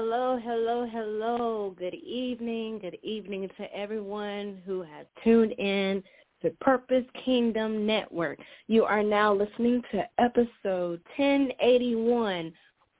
[0.00, 1.74] Hello, hello, hello.
[1.76, 2.78] Good evening.
[2.78, 6.04] Good evening to everyone who has tuned in
[6.40, 8.38] to Purpose Kingdom Network.
[8.68, 12.52] You are now listening to episode 1081.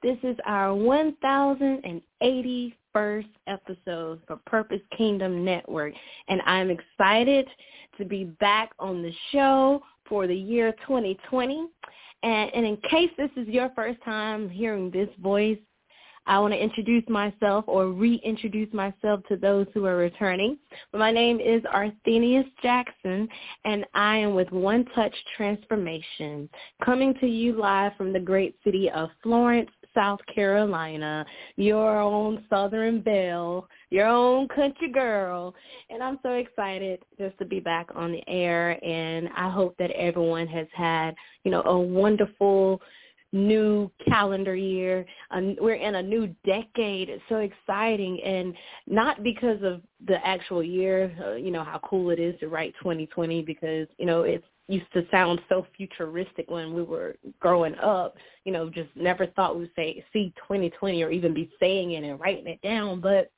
[0.03, 5.93] This is our 1081st episode for Purpose Kingdom Network.
[6.27, 7.47] And I'm excited
[7.97, 11.65] to be back on the show for the year 2020.
[12.23, 15.57] And, and in case this is your first time hearing this voice,
[16.29, 20.59] I want to introduce myself or reintroduce myself to those who are returning.
[20.93, 23.27] My name is Arthenius Jackson,
[23.65, 26.47] and I am with One Touch Transformation,
[26.85, 33.01] coming to you live from the great city of Florence, South Carolina, your own Southern
[33.01, 35.55] Belle, your own country girl.
[35.89, 39.89] And I'm so excited just to be back on the air, and I hope that
[39.91, 42.79] everyone has had, you know, a wonderful
[43.31, 45.05] new calendar year.
[45.31, 47.09] Um, we're in a new decade.
[47.09, 48.53] It's so exciting, and
[48.87, 51.15] not because of the actual year.
[51.23, 54.91] Uh, you know how cool it is to write 2020 because you know it used
[54.93, 58.15] to sound so futuristic when we were growing up.
[58.45, 62.19] You know, just never thought we'd say see 2020 or even be saying it and
[62.19, 63.31] writing it down, but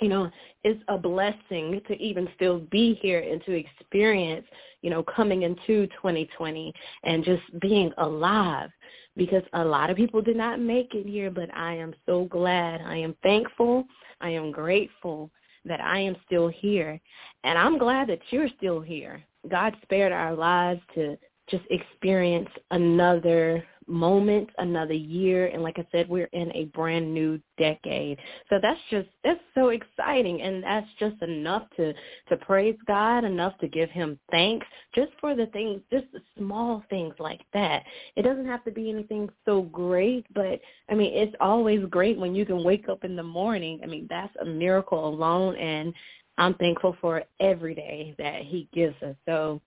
[0.00, 0.30] you know,
[0.64, 4.46] it's a blessing to even still be here and to experience,
[4.82, 6.72] you know, coming into 2020
[7.04, 8.70] and just being alive
[9.16, 12.82] because a lot of people did not make it here, but I am so glad.
[12.82, 13.84] I am thankful.
[14.20, 15.30] I am grateful
[15.64, 17.00] that I am still here.
[17.44, 19.22] And I'm glad that you're still here.
[19.48, 21.16] God spared our lives to
[21.48, 27.40] just experience another moment, another year, and like I said, we're in a brand new
[27.58, 28.18] decade.
[28.48, 31.92] So that's just that's so exciting, and that's just enough to
[32.28, 36.84] to praise God, enough to give Him thanks, just for the things, just the small
[36.90, 37.84] things like that.
[38.16, 40.60] It doesn't have to be anything so great, but
[40.90, 43.80] I mean, it's always great when you can wake up in the morning.
[43.82, 45.92] I mean, that's a miracle alone, and
[46.38, 49.16] I'm thankful for every day that He gives us.
[49.26, 49.60] So.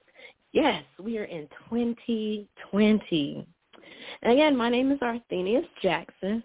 [0.51, 3.47] Yes, we are in 2020.
[4.21, 6.43] And again, my name is Arthenius Jackson,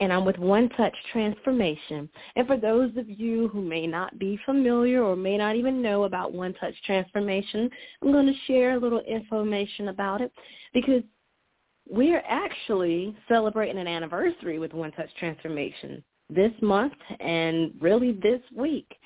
[0.00, 2.08] and I'm with One Touch Transformation.
[2.36, 6.04] And for those of you who may not be familiar or may not even know
[6.04, 7.70] about One Touch Transformation,
[8.02, 10.32] I'm going to share a little information about it
[10.72, 11.02] because
[11.88, 18.96] we're actually celebrating an anniversary with One Touch Transformation this month and really this week.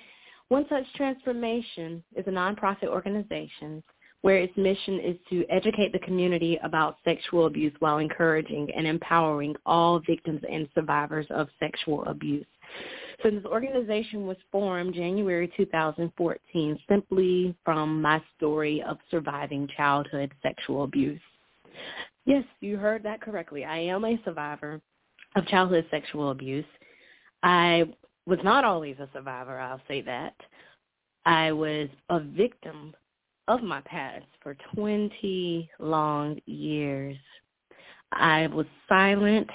[0.48, 3.82] One Touch Transformation is a nonprofit organization
[4.22, 9.54] where its mission is to educate the community about sexual abuse while encouraging and empowering
[9.64, 12.46] all victims and survivors of sexual abuse.
[13.22, 20.84] So this organization was formed January 2014 simply from my story of surviving childhood sexual
[20.84, 21.20] abuse.
[22.26, 23.64] Yes, you heard that correctly.
[23.64, 24.80] I am a survivor
[25.34, 26.64] of childhood sexual abuse.
[27.42, 27.84] I
[28.26, 30.34] was not always a survivor, I'll say that.
[31.24, 32.94] I was a victim
[33.48, 37.16] of my past for 20 long years.
[38.12, 39.48] I was silent.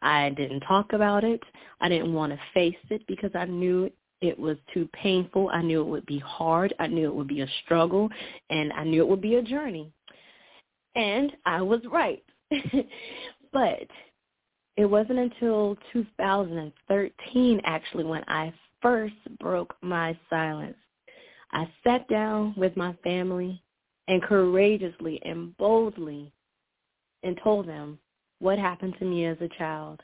[0.00, 1.42] I didn't talk about it.
[1.80, 3.90] I didn't want to face it because I knew
[4.22, 5.50] it was too painful.
[5.52, 6.72] I knew it would be hard.
[6.78, 8.08] I knew it would be a struggle,
[8.48, 9.92] and I knew it would be a journey.
[10.94, 12.24] And I was right.
[13.52, 13.86] but
[14.76, 20.76] it wasn't until 2013 actually when I first broke my silence.
[21.56, 23.62] I sat down with my family
[24.08, 26.30] and courageously and boldly
[27.22, 27.98] and told them
[28.40, 30.02] what happened to me as a child.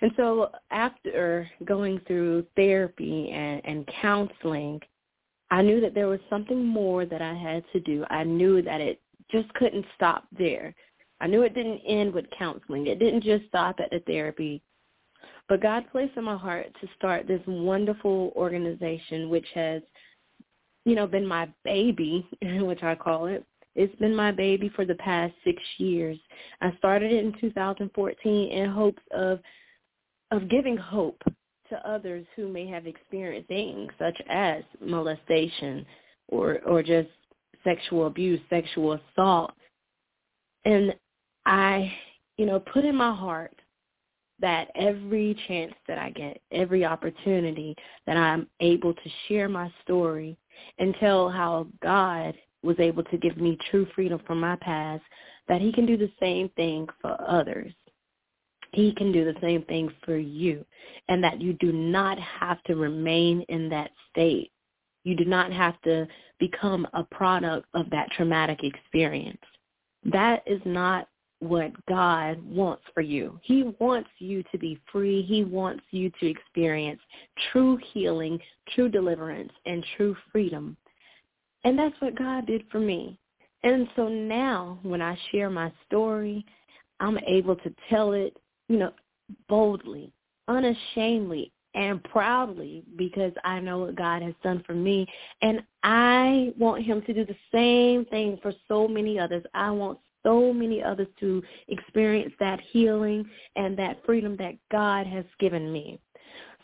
[0.00, 4.80] And so after going through therapy and, and counseling,
[5.52, 8.04] I knew that there was something more that I had to do.
[8.10, 10.74] I knew that it just couldn't stop there.
[11.20, 12.88] I knew it didn't end with counseling.
[12.88, 14.62] It didn't just stop at the therapy.
[15.48, 19.80] But God placed in my heart to start this wonderful organization which has
[20.84, 23.44] you know, been my baby, which I call it.
[23.74, 26.18] It's been my baby for the past six years.
[26.60, 29.40] I started it in 2014 in hopes of
[30.30, 31.22] of giving hope
[31.68, 35.84] to others who may have experienced things such as molestation
[36.28, 37.08] or or just
[37.64, 39.52] sexual abuse, sexual assault.
[40.64, 40.94] And
[41.46, 41.92] I,
[42.36, 43.54] you know, put in my heart
[44.40, 47.74] that every chance that I get, every opportunity
[48.06, 50.36] that I'm able to share my story
[50.78, 55.02] and tell how God was able to give me true freedom from my past,
[55.48, 57.72] that he can do the same thing for others.
[58.72, 60.64] He can do the same thing for you
[61.08, 64.50] and that you do not have to remain in that state.
[65.04, 66.08] You do not have to
[66.40, 69.40] become a product of that traumatic experience.
[70.04, 71.08] That is not
[71.48, 73.38] what God wants for you.
[73.42, 75.22] He wants you to be free.
[75.22, 77.00] He wants you to experience
[77.52, 78.38] true healing,
[78.74, 80.76] true deliverance, and true freedom.
[81.64, 83.18] And that's what God did for me.
[83.62, 86.44] And so now when I share my story,
[87.00, 88.36] I'm able to tell it,
[88.68, 88.92] you know,
[89.48, 90.12] boldly,
[90.48, 95.06] unashamedly, and proudly because I know what God has done for me.
[95.42, 99.42] And I want him to do the same thing for so many others.
[99.54, 103.24] I want so many others to experience that healing
[103.54, 106.00] and that freedom that God has given me.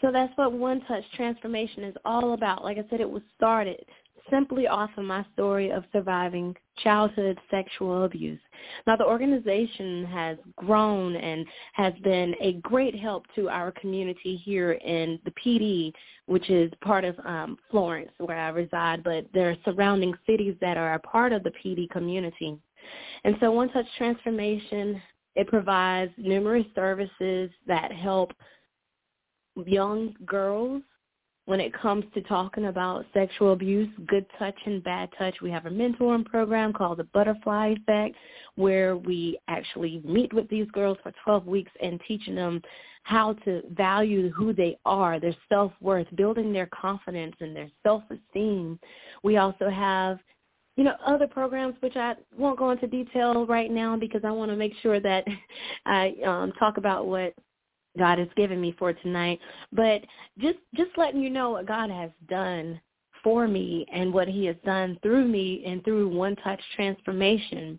[0.00, 2.64] So that's what One Touch Transformation is all about.
[2.64, 3.84] Like I said, it was started
[4.30, 8.40] simply off of my story of surviving childhood sexual abuse.
[8.86, 14.72] Now, the organization has grown and has been a great help to our community here
[14.72, 15.94] in the Pee Dee,
[16.26, 20.76] which is part of um, Florence, where I reside, but there are surrounding cities that
[20.76, 22.56] are a part of the Pee Dee community.
[23.24, 25.00] And so One Touch Transformation,
[25.36, 28.32] it provides numerous services that help
[29.66, 30.82] young girls
[31.46, 35.34] when it comes to talking about sexual abuse, good touch and bad touch.
[35.42, 38.14] We have a mentoring program called the Butterfly Effect
[38.54, 42.62] where we actually meet with these girls for 12 weeks and teaching them
[43.02, 48.78] how to value who they are, their self-worth, building their confidence and their self-esteem.
[49.24, 50.18] We also have
[50.80, 54.50] you know, other programs which I won't go into detail right now because I want
[54.50, 55.26] to make sure that
[55.84, 57.34] I um, talk about what
[57.98, 59.40] God has given me for tonight.
[59.72, 60.00] But
[60.38, 62.80] just just letting you know what God has done
[63.22, 67.78] for me and what he has done through me and through one touch transformation.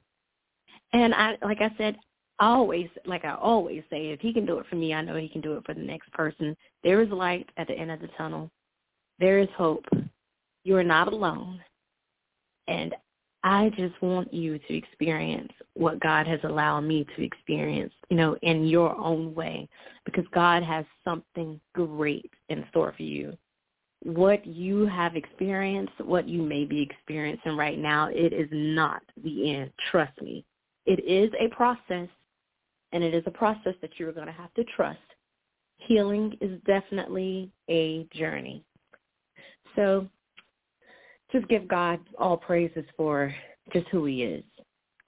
[0.94, 1.98] And I like I said,
[2.40, 5.28] always like I always say, if he can do it for me, I know he
[5.28, 6.56] can do it for the next person.
[6.84, 8.52] There is light at the end of the tunnel.
[9.18, 9.86] There is hope.
[10.64, 11.62] You are not alone.
[12.72, 12.96] And
[13.44, 18.38] I just want you to experience what God has allowed me to experience, you know,
[18.44, 19.68] in your own way,
[20.06, 23.36] because God has something great in store for you.
[24.04, 29.56] What you have experienced, what you may be experiencing right now, it is not the
[29.56, 29.72] end.
[29.92, 30.46] Trust me.
[30.86, 32.10] It is a process,
[32.92, 35.00] and it is a process that you're going to have to trust.
[35.78, 38.64] Healing is definitely a journey.
[39.76, 40.08] So
[41.32, 43.34] just give God all praises for
[43.74, 44.44] just who he is,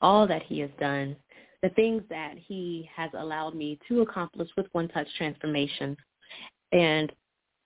[0.01, 1.15] all that he has done,
[1.61, 5.95] the things that he has allowed me to accomplish with One Touch Transformation.
[6.71, 7.11] And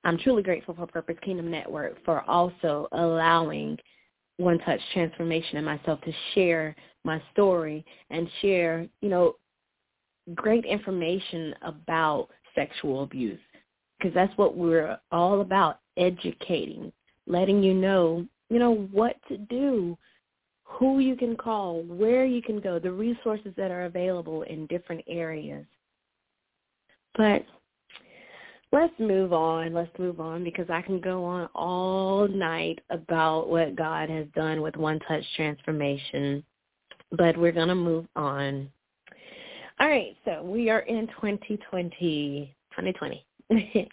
[0.04, 3.78] I'm truly grateful for Purpose Kingdom Network for also allowing
[4.38, 9.36] One Touch Transformation and myself to share my story and share, you know,
[10.36, 13.40] great information about sexual abuse
[13.98, 16.92] because that's what we're all about, educating,
[17.26, 19.98] letting you know you know, what to do,
[20.64, 25.04] who you can call, where you can go, the resources that are available in different
[25.08, 25.66] areas.
[27.16, 27.46] But
[28.72, 29.74] let's move on.
[29.74, 34.62] Let's move on because I can go on all night about what God has done
[34.62, 36.44] with One Touch Transformation.
[37.12, 38.70] But we're going to move on.
[39.80, 43.26] All right, so we are in 2020, 2020.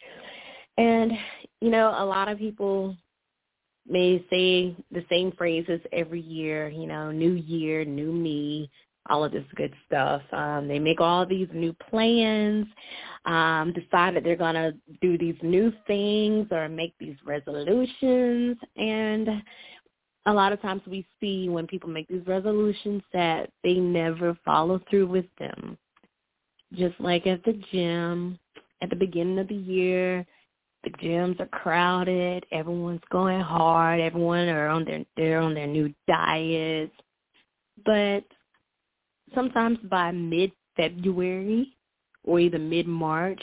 [0.79, 1.13] and,
[1.61, 2.97] you know, a lot of people
[3.87, 8.71] may say the same phrases every year, you know, new year, new me,
[9.11, 10.23] all of this good stuff.
[10.33, 12.67] Um, they make all these new plans,
[13.27, 18.57] um, decide that they're going to do these new things or make these resolutions.
[18.77, 19.29] And
[20.27, 24.81] a lot of times we see when people make these resolutions that they never follow
[24.89, 25.77] through with them.
[26.73, 28.39] Just like at the gym,
[28.81, 30.27] at the beginning of the year,
[30.85, 32.47] the gyms are crowded.
[32.53, 34.01] Everyone's going hard.
[34.01, 36.93] Everyone are on their they're on their new diets.
[37.85, 38.25] But
[39.35, 41.77] sometimes by mid February
[42.25, 43.41] or even mid March,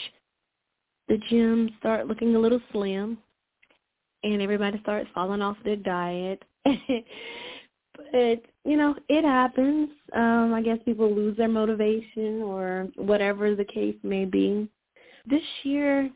[1.08, 3.18] the gyms start looking a little slim
[4.24, 6.42] and everybody starts falling off their diet.
[6.64, 9.90] but, you know, it happens.
[10.14, 14.68] Um, I guess people lose their motivation or whatever the case may be.
[15.26, 16.10] This year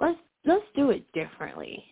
[0.00, 1.84] let's let's do it differently.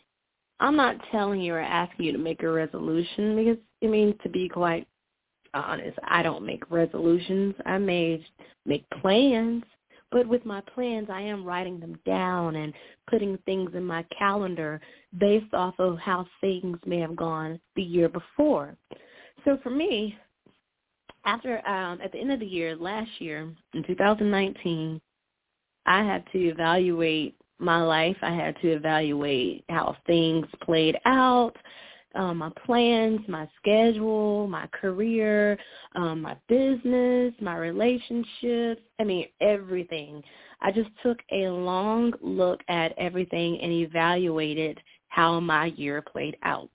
[0.60, 4.28] I'm not telling you or asking you to make a resolution because it means to
[4.28, 4.88] be quite
[5.54, 7.54] honest, I don't make resolutions.
[7.66, 8.24] I may
[8.66, 9.64] make plans,
[10.10, 12.72] But with my plans, I am writing them down and
[13.08, 14.80] putting things in my calendar
[15.18, 18.76] based off of how things may have gone the year before.
[19.44, 20.16] So for me,
[21.24, 25.00] after um, at the end of the year last year in 2019,
[25.86, 28.16] I had to evaluate my life.
[28.22, 31.54] I had to evaluate how things played out,
[32.14, 35.58] um, my plans, my schedule, my career,
[35.94, 38.82] um, my business, my relationships.
[38.98, 40.22] I mean, everything.
[40.60, 46.68] I just took a long look at everything and evaluated how my year played out.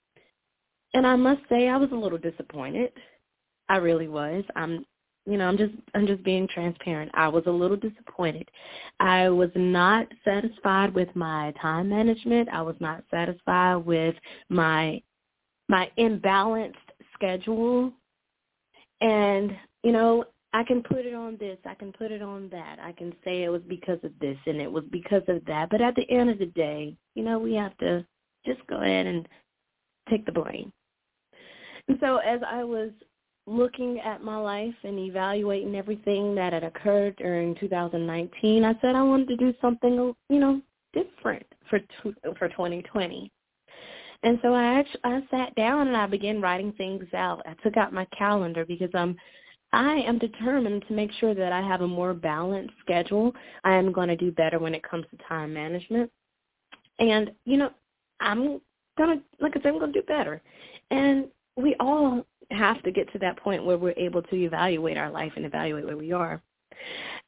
[0.94, 2.92] And I must say I was a little disappointed.
[3.68, 4.44] I really was.
[4.56, 4.86] I'm
[5.26, 7.10] you know, I'm just I'm just being transparent.
[7.14, 8.48] I was a little disappointed.
[9.00, 12.48] I was not satisfied with my time management.
[12.50, 14.14] I was not satisfied with
[14.48, 15.00] my
[15.68, 16.74] my imbalanced
[17.14, 17.92] schedule.
[19.00, 19.52] And,
[19.82, 22.78] you know, I can put it on this, I can put it on that.
[22.80, 25.68] I can say it was because of this and it was because of that.
[25.70, 28.06] But at the end of the day, you know, we have to
[28.46, 29.26] just go ahead and
[30.08, 30.72] take the blame.
[31.88, 32.90] And so as I was
[33.46, 39.02] looking at my life and evaluating everything that had occurred during 2019, I said I
[39.02, 40.60] wanted to do something, you know,
[40.92, 41.80] different for
[42.38, 43.30] for 2020.
[44.22, 47.42] And so I actually I sat down and I began writing things out.
[47.46, 49.16] I took out my calendar because I'm
[49.72, 53.34] I am determined to make sure that I have a more balanced schedule.
[53.64, 56.10] I am going to do better when it comes to time management.
[57.00, 57.70] And you know,
[58.20, 58.60] I'm
[58.96, 60.40] gonna like I said, I'm gonna do better.
[60.90, 65.10] And we all have to get to that point where we're able to evaluate our
[65.10, 66.42] life and evaluate where we are.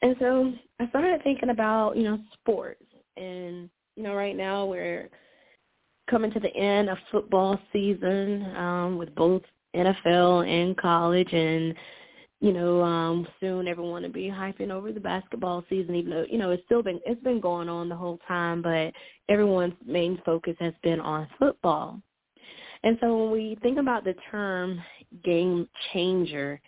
[0.03, 2.83] And so I started thinking about, you know, sports.
[3.17, 5.09] And, you know, right now we're
[6.11, 9.43] coming to the end of football season um, with both
[9.75, 11.75] NFL and college, and
[12.41, 16.39] you know, um, soon everyone will be hyping over the basketball season, even though you
[16.39, 18.93] know it's still been it's been going on the whole time, but
[19.29, 22.01] everyone's main focus has been on football.
[22.83, 24.81] And so when we think about the term
[25.25, 26.61] game changer,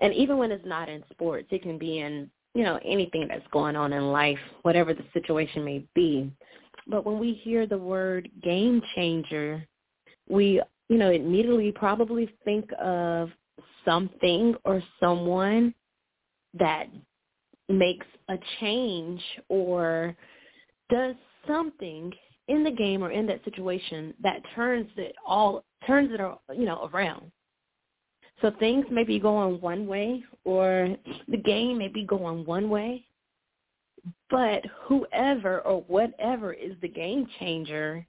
[0.00, 3.46] and even when it's not in sports, it can be in you know anything that's
[3.52, 6.30] going on in life, whatever the situation may be.
[6.86, 9.66] But when we hear the word game changer,
[10.28, 13.30] we, you know, immediately probably think of
[13.84, 15.74] something or someone
[16.54, 16.86] that
[17.68, 20.16] makes a change or
[20.90, 22.12] does something
[22.48, 26.20] in the game or in that situation that turns it all turns it
[26.56, 27.30] you know around.
[28.42, 30.94] So things may be going one way or
[31.28, 33.06] the game may be going one way
[34.30, 38.06] but whoever or whatever is the game changer,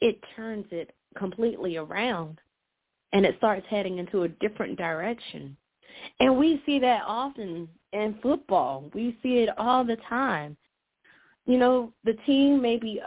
[0.00, 2.38] it turns it completely around
[3.12, 5.56] and it starts heading into a different direction.
[6.20, 8.90] And we see that often in football.
[8.94, 10.56] We see it all the time.
[11.46, 13.00] You know, the team may be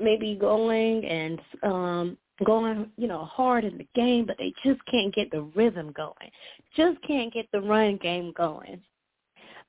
[0.00, 4.80] may be going and um going, you know, hard in the game, but they just
[4.86, 6.30] can't get the rhythm going.
[6.76, 8.80] Just can't get the run game going.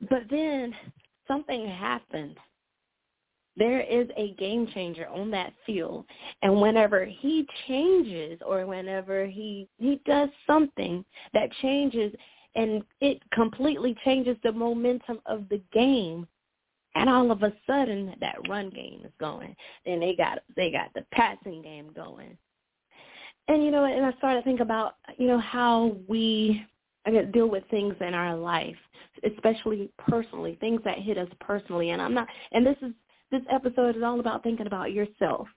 [0.09, 0.73] But then
[1.27, 2.35] something happens,
[3.57, 6.05] there is a game changer on that field.
[6.41, 12.13] And whenever he changes or whenever he he does something that changes
[12.55, 16.27] and it completely changes the momentum of the game,
[16.95, 19.55] and all of a sudden that run game is going.
[19.85, 22.37] Then they got they got the passing game going.
[23.47, 26.65] And you know, and I started to think about, you know, how we
[27.33, 28.77] deal with things in our life
[29.23, 31.91] especially personally, things that hit us personally.
[31.91, 32.91] And I'm not, and this is,
[33.31, 35.47] this episode is all about thinking about yourself,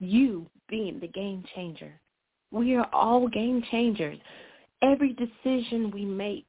[0.00, 1.92] you being the game changer.
[2.50, 4.18] We are all game changers.
[4.82, 6.46] Every decision we make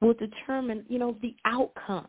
[0.00, 2.08] will determine, you know, the outcome.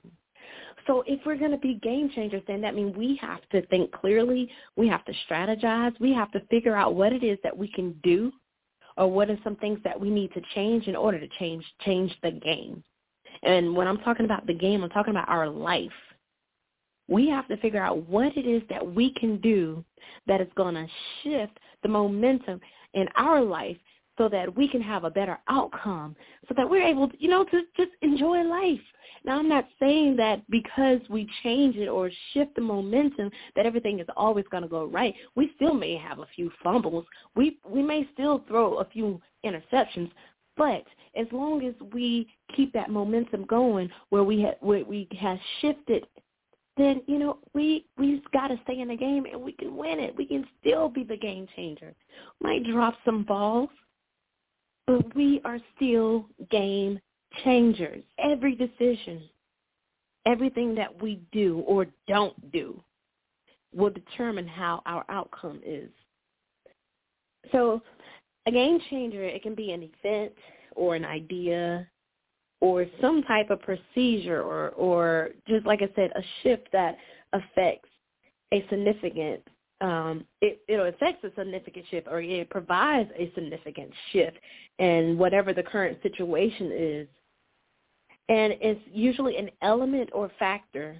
[0.87, 3.91] So if we're going to be game changers, then that means we have to think
[3.91, 4.49] clearly.
[4.75, 5.97] We have to strategize.
[5.99, 8.31] We have to figure out what it is that we can do
[8.97, 12.15] or what are some things that we need to change in order to change change
[12.21, 12.83] the game.
[13.43, 15.89] And when I'm talking about the game, I'm talking about our life.
[17.07, 19.83] We have to figure out what it is that we can do
[20.27, 20.87] that is going to
[21.21, 22.61] shift the momentum
[22.93, 23.77] in our life
[24.17, 26.15] so that we can have a better outcome,
[26.47, 28.79] so that we're able to, you know, to just enjoy life.
[29.25, 33.99] Now, I'm not saying that because we change it or shift the momentum that everything
[33.99, 35.13] is always going to go right.
[35.35, 37.05] We still may have a few fumbles.
[37.35, 40.11] We we may still throw a few interceptions,
[40.57, 40.83] but
[41.15, 46.05] as long as we keep that momentum going where we ha- where we have shifted,
[46.75, 49.75] then you know we we just got to stay in the game and we can
[49.75, 50.15] win it.
[50.17, 51.93] We can still be the game changer.
[52.41, 53.69] Might drop some balls,
[54.87, 56.99] but we are still game
[57.43, 58.03] changers.
[58.19, 59.23] Every decision,
[60.25, 62.81] everything that we do or don't do
[63.73, 65.89] will determine how our outcome is.
[67.51, 67.81] So
[68.45, 70.33] a game changer, it can be an event
[70.75, 71.87] or an idea
[72.61, 76.97] or some type of procedure or, or just like I said, a shift that
[77.33, 77.89] affects
[78.53, 79.41] a significant
[79.83, 84.37] um, it, it affects a significant shift or it provides a significant shift
[84.79, 87.07] in whatever the current situation is.
[88.29, 90.95] And it's usually an element or factor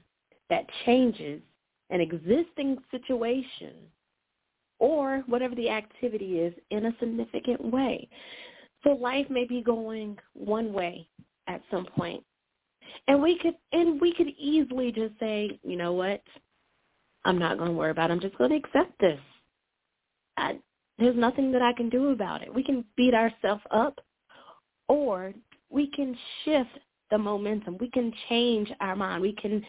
[0.50, 1.42] that changes
[1.90, 3.74] an existing situation
[4.80, 8.10] or whatever the activity is in a significant way.
[8.84, 11.08] So life may be going one way
[11.48, 12.22] at some point.
[13.08, 16.22] And we could and we could easily just say, you know what?
[17.26, 18.14] I'm not going to worry about it.
[18.14, 19.20] I'm just going to accept this.
[20.38, 20.60] I,
[21.00, 22.54] there's nothing that I can do about it.
[22.54, 24.00] We can beat ourselves up
[24.88, 25.34] or
[25.70, 26.70] we can shift
[27.12, 27.78] the momentum.
[27.80, 29.22] We can change our mind.
[29.22, 29.64] We can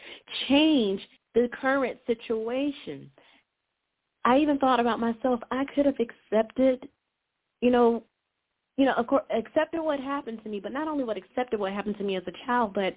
[0.48, 1.00] change
[1.34, 3.10] the current situation.
[4.24, 5.40] I even thought about myself.
[5.50, 6.88] I could have accepted,
[7.60, 8.04] you know,
[8.76, 11.72] you know, of course, accepted what happened to me, but not only what accepted what
[11.72, 12.94] happened to me as a child, but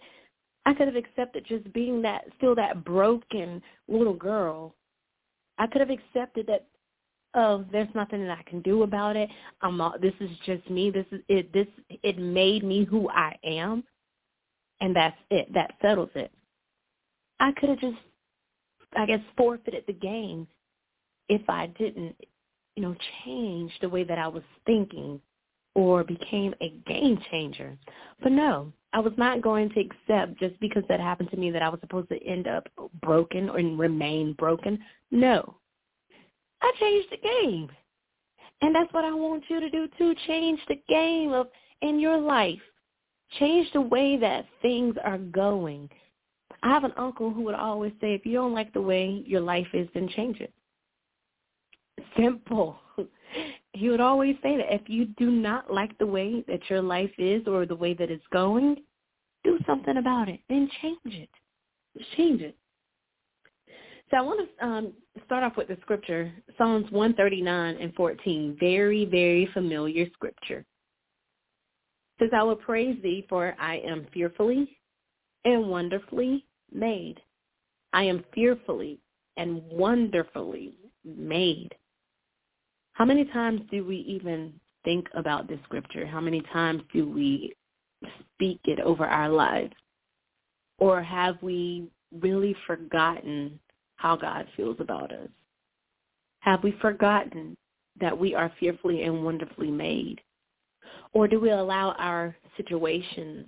[0.67, 4.75] I could have accepted just being that still that broken little girl.
[5.57, 6.67] I could have accepted that
[7.36, 9.29] oh, there's nothing that I can do about it.
[9.62, 10.91] I'm all, this is just me.
[10.91, 11.67] This is it this
[12.03, 13.86] it made me who I am.
[14.81, 15.47] And that's it.
[15.53, 16.33] That settles it.
[17.39, 17.97] I could have just
[18.97, 20.47] I guess forfeited the game
[21.29, 22.17] if I didn't,
[22.75, 25.21] you know, change the way that I was thinking
[25.77, 27.77] or became a game changer.
[28.24, 31.62] But no, I was not going to accept just because that happened to me that
[31.62, 32.67] I was supposed to end up
[33.03, 34.79] broken or remain broken.
[35.12, 35.55] No.
[36.63, 37.69] I changed the game.
[38.62, 40.15] And that's what I want you to do too.
[40.25, 41.48] Change the game of
[41.84, 42.60] in your life.
[43.38, 45.88] Change the way that things are going.
[46.63, 49.41] I have an uncle who would always say, if you don't like the way your
[49.41, 50.51] life is, then change it.
[52.17, 52.79] Simple
[53.77, 57.12] he would always say that if you do not like the way that your life
[57.17, 58.78] is or the way that it's going,
[59.43, 60.39] do something about it.
[60.49, 61.30] Then change it.
[61.97, 62.56] Just change it.
[64.10, 64.93] So I want to um,
[65.25, 70.65] start off with the scripture, Psalms 139 and 14, very, very familiar scripture.
[72.19, 74.78] It says, I will praise thee, for I am fearfully
[75.43, 77.19] and wonderfully made.
[77.93, 78.99] I am fearfully
[79.36, 81.75] and wonderfully made.
[82.97, 84.51] How many times do we even
[84.83, 86.07] think about this scripture?
[86.07, 87.53] How many times do we
[88.33, 89.73] speak it over our lives?
[90.79, 93.60] Or have we really forgotten
[93.97, 95.29] how God feels about us?
[96.39, 97.55] Have we forgotten
[98.01, 100.19] that we are fearfully and wonderfully made?
[101.13, 103.45] Or do we allow our situations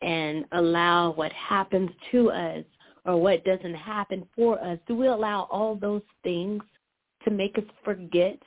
[0.00, 2.64] and allow what happens to us
[3.04, 6.62] or what doesn't happen for us, do we allow all those things
[7.24, 8.38] to make us forget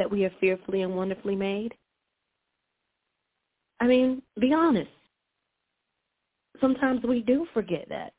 [0.00, 1.74] that we are fearfully and wonderfully made?
[3.80, 4.90] I mean, be honest.
[6.58, 8.14] Sometimes we do forget that.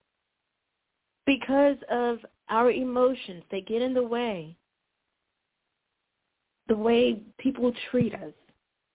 [1.25, 4.55] Because of our emotions, they get in the way.
[6.67, 8.33] The way people treat us,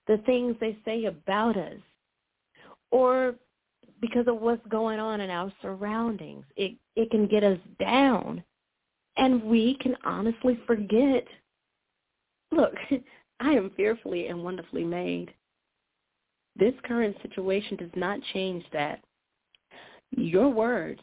[0.07, 1.81] the things they say about us,
[2.93, 3.35] or
[4.01, 6.45] because of what's going on in our surroundings.
[6.57, 8.45] It it can get us down.
[9.17, 11.27] And we can honestly forget
[12.57, 12.75] Look,
[13.41, 15.33] I am fearfully and wonderfully made.
[16.57, 19.01] This current situation does not change that.
[20.11, 21.01] Your words,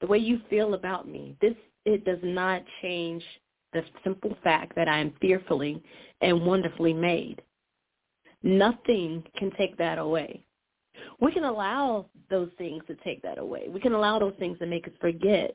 [0.00, 1.54] the way you feel about me, this
[1.84, 3.22] it does not change
[3.72, 5.80] the simple fact that I am fearfully
[6.20, 7.40] and wonderfully made.
[8.42, 10.44] Nothing can take that away.
[11.20, 13.68] We can allow those things to take that away.
[13.68, 15.54] We can allow those things to make us forget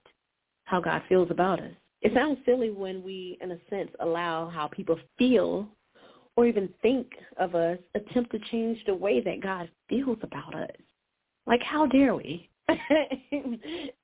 [0.65, 4.67] how God feels about us it sounds silly when we, in a sense, allow how
[4.67, 5.67] people feel
[6.35, 10.71] or even think of us attempt to change the way that God feels about us.
[11.45, 12.49] Like, how dare we?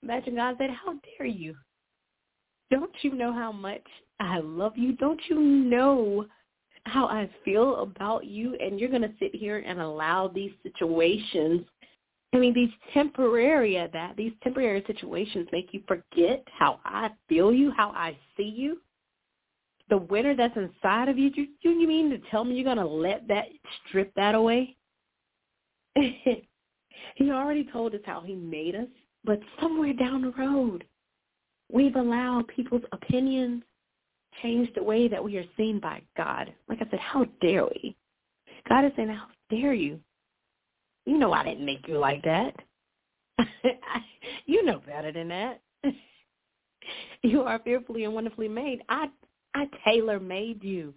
[0.03, 1.55] Imagine God said, how dare you?
[2.69, 3.85] Don't you know how much
[4.19, 4.93] I love you?
[4.93, 6.25] Don't you know
[6.83, 8.55] how I feel about you?
[8.59, 11.61] And you're going to sit here and allow these situations
[12.33, 17.71] I mean, these temporary that these temporary situations make you forget how I feel you,
[17.71, 18.81] how I see you.
[19.89, 21.31] The winner that's inside of you.
[21.31, 23.45] Do you, you mean to tell me you're gonna let that
[23.87, 24.75] strip that away?
[25.95, 28.87] he already told us how he made us,
[29.23, 30.83] but somewhere down the road,
[31.71, 33.63] we've allowed people's opinions
[34.41, 36.53] change the way that we are seen by God.
[36.67, 37.95] Like I said, how dare we?
[38.67, 39.99] God is saying, how dare you?
[41.07, 42.53] You know I didn't make you like that.
[44.45, 45.61] you know better than that.
[47.23, 48.81] you are fearfully and wonderfully made.
[48.89, 49.07] I
[49.55, 50.93] I tailor made you.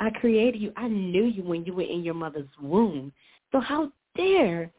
[0.00, 0.72] I created you.
[0.76, 3.12] I knew you when you were in your mother's womb.
[3.52, 4.72] So how dare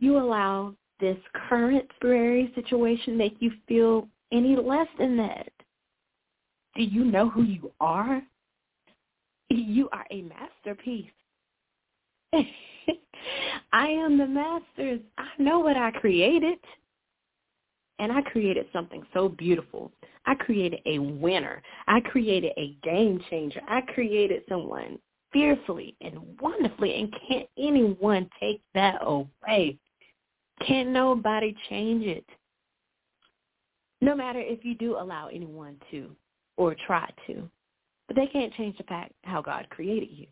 [0.00, 1.16] you allow this
[1.48, 5.52] current temporary situation make you feel any less than that?
[6.74, 8.22] Do you know who you are?
[9.50, 11.10] You are a masterpiece.
[13.72, 15.00] I am the masters.
[15.18, 16.58] I know what I created.
[17.98, 19.92] And I created something so beautiful.
[20.26, 21.62] I created a winner.
[21.86, 23.60] I created a game changer.
[23.68, 24.98] I created someone
[25.32, 27.00] fearfully and wonderfully.
[27.00, 29.78] And can't anyone take that away.
[30.66, 32.26] Can't nobody change it.
[34.00, 36.10] No matter if you do allow anyone to
[36.56, 37.48] or try to.
[38.08, 40.26] But they can't change the fact how God created you.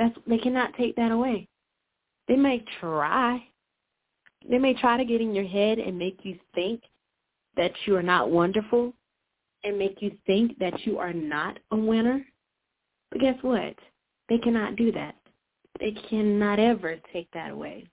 [0.00, 1.46] That's they cannot take that away.
[2.26, 3.44] They may try.
[4.48, 6.82] They may try to get in your head and make you think
[7.58, 8.94] that you are not wonderful
[9.62, 12.24] and make you think that you are not a winner.
[13.10, 13.74] But guess what?
[14.30, 15.16] They cannot do that.
[15.78, 17.86] They cannot ever take that away.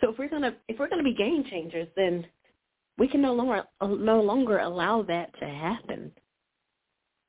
[0.00, 2.26] So if we're gonna if we're gonna be game changers, then
[2.98, 6.10] we can no longer no longer allow that to happen.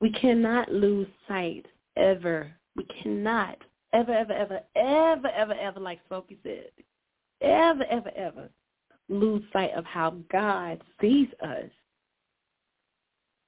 [0.00, 2.50] We cannot lose sight ever.
[2.76, 3.56] We cannot
[3.92, 6.70] ever, ever, ever, ever, ever, ever, like Smokey said,
[7.40, 8.48] ever, ever, ever
[9.08, 11.70] lose sight of how God sees us.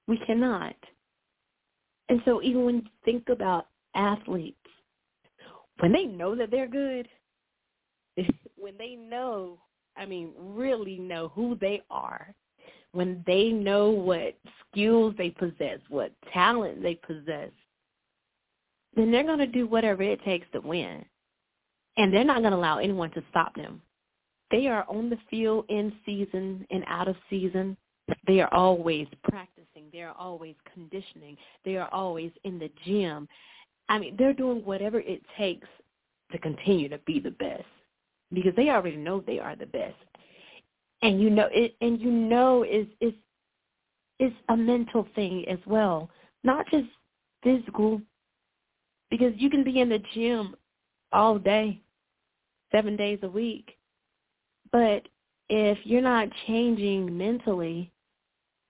[0.06, 0.76] We cannot.
[2.08, 4.56] And so even when you think about athletes,
[5.80, 7.08] when they know that they're good,
[8.56, 9.58] when they know,
[9.96, 12.34] I mean, really know who they are,
[12.92, 14.34] when they know what
[14.70, 17.50] skills they possess, what talent they possess,
[18.94, 21.04] then they're going to do whatever it takes to win.
[21.96, 23.82] And they're not going to allow anyone to stop them.
[24.50, 27.76] They are on the field in season and out of season.
[28.26, 29.84] They are always practicing.
[29.92, 31.36] They are always conditioning.
[31.64, 33.28] They are always in the gym.
[33.88, 35.68] I mean, they're doing whatever it takes
[36.32, 37.64] to continue to be the best
[38.32, 39.96] because they already know they are the best.
[41.02, 43.12] And you know it and you know is is
[44.18, 46.10] is a mental thing as well,
[46.42, 46.88] not just
[47.42, 48.00] physical
[49.10, 50.54] because you can be in the gym
[51.12, 51.80] all day,
[52.72, 53.76] 7 days a week.
[54.70, 55.08] But
[55.48, 57.90] if you're not changing mentally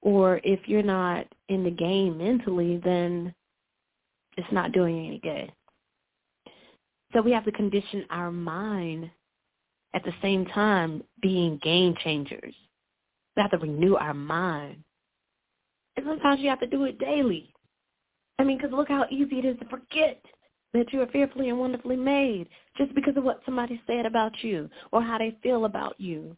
[0.00, 3.34] or if you're not in the game mentally, then
[4.36, 5.52] it's not doing any good.
[7.12, 9.10] So we have to condition our mind
[9.94, 12.54] at the same time being game changers.
[13.34, 14.84] We have to renew our mind.
[15.96, 17.52] And sometimes you have to do it daily.
[18.38, 20.22] I mean, because look how easy it is to forget
[20.74, 24.68] that you are fearfully and wonderfully made just because of what somebody said about you
[24.92, 26.36] or how they feel about you.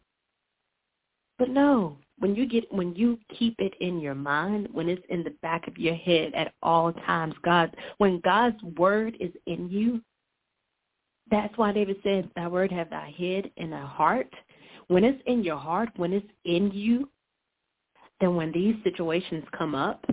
[1.37, 5.23] But no, when you get when you keep it in your mind, when it's in
[5.23, 10.01] the back of your head at all times, God when God's word is in you,
[11.31, 14.31] that's why David said, Thy word have thy head in thy heart.
[14.87, 17.09] When it's in your heart, when it's in you,
[18.19, 20.05] then when these situations come up,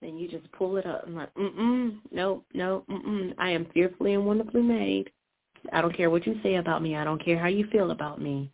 [0.00, 3.34] then you just pull it up and like, mm-mm, no, no, mm-mm.
[3.38, 5.10] I am fearfully and wonderfully made.
[5.72, 6.96] I don't care what you say about me.
[6.96, 8.50] I don't care how you feel about me.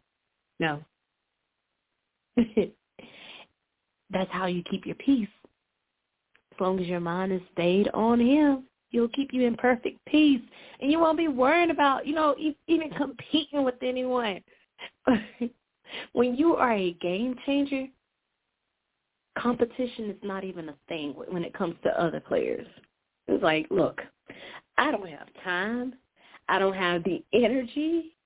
[0.59, 0.83] No.
[4.11, 5.29] That's how you keep your peace.
[6.53, 10.41] As long as your mind is stayed on him, he'll keep you in perfect peace.
[10.81, 12.35] And you won't be worrying about, you know,
[12.67, 14.41] even competing with anyone.
[16.13, 17.87] when you are a game changer,
[19.38, 22.66] competition is not even a thing when it comes to other players.
[23.29, 24.01] It's like, look,
[24.79, 25.94] I don't have time.
[26.49, 28.16] I don't have the energy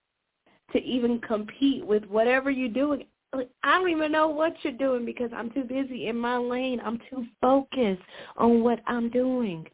[0.72, 3.04] to even compete with whatever you're doing.
[3.32, 6.80] I don't even know what you're doing because I'm too busy in my lane.
[6.84, 8.02] I'm too focused
[8.36, 9.66] on what I'm doing.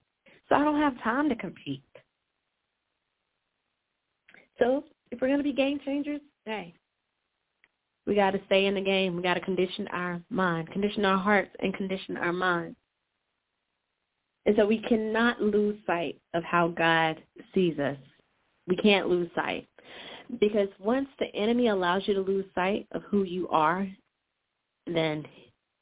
[0.49, 1.83] So I don't have time to compete.
[4.59, 6.75] So if we're going to be game changers, hey,
[8.07, 9.17] we got to stay in the game.
[9.17, 12.77] We got to condition our mind, condition our hearts, and condition our minds.
[14.47, 17.21] And so we cannot lose sight of how God
[17.53, 17.99] sees us.
[18.69, 19.69] We can't lose sight.
[20.41, 23.89] Because once the enemy allows you to lose sight of who you are,
[24.87, 25.25] then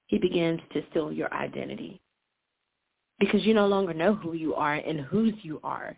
[0.06, 2.00] he begins to steal your identity.
[3.20, 5.96] Because you no longer know who you are and whose you are.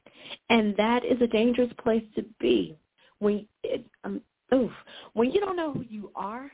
[0.51, 2.77] And that is a dangerous place to be.
[3.19, 4.21] When it, um,
[4.55, 4.71] oof,
[5.15, 6.51] when you don't know who you are,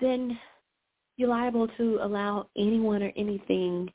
[0.00, 0.38] then
[1.16, 3.90] you're liable to allow anyone or anything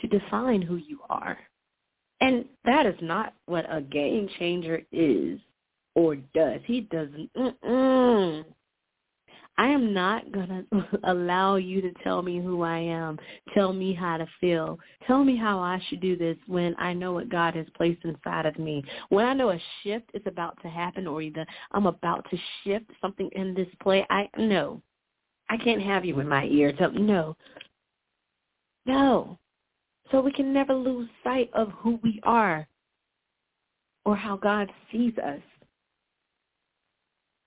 [0.00, 1.38] to define who you are.
[2.20, 5.38] And that is not what a game changer is
[5.94, 6.60] or does.
[6.64, 7.30] He doesn't.
[7.34, 8.44] Mm-mm.
[9.56, 13.18] I am not going to allow you to tell me who I am,
[13.54, 17.12] tell me how to feel, tell me how I should do this when I know
[17.12, 18.82] what God has placed inside of me.
[19.10, 22.90] When I know a shift is about to happen or either I'm about to shift
[23.00, 24.82] something in this play, I know.
[25.48, 26.72] I can't have you in my ear.
[26.72, 27.36] Tell no.
[28.86, 29.38] No.
[30.10, 32.66] So we can never lose sight of who we are
[34.04, 35.40] or how God sees us.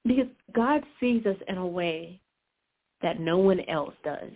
[0.08, 2.20] Because God sees us in a way
[3.02, 4.32] that no one else does.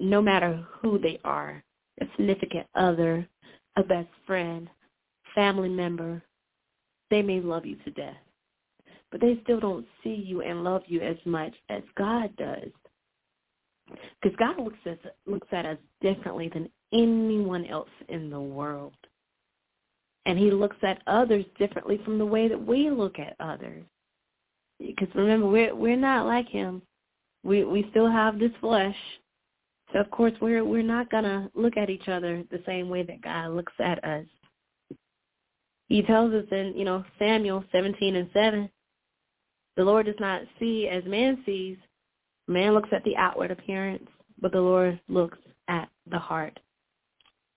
[0.00, 1.62] No matter who they are,
[2.00, 3.26] a significant other,
[3.76, 4.68] a best friend,
[5.34, 6.22] family member,
[7.10, 8.16] they may love you to death.
[9.10, 12.70] But they still don't see you and love you as much as God does.
[14.20, 18.94] Because God looks at, looks at us differently than anyone else in the world.
[20.24, 23.84] And he looks at others differently from the way that we look at others
[24.86, 26.82] because remember we're we're not like him.
[27.44, 28.96] We we still have this flesh.
[29.92, 33.22] So of course we're we're not gonna look at each other the same way that
[33.22, 34.26] God looks at us.
[35.88, 38.70] He tells us in, you know, Samuel seventeen and seven,
[39.76, 41.76] the Lord does not see as man sees.
[42.48, 44.08] Man looks at the outward appearance,
[44.40, 46.58] but the Lord looks at the heart.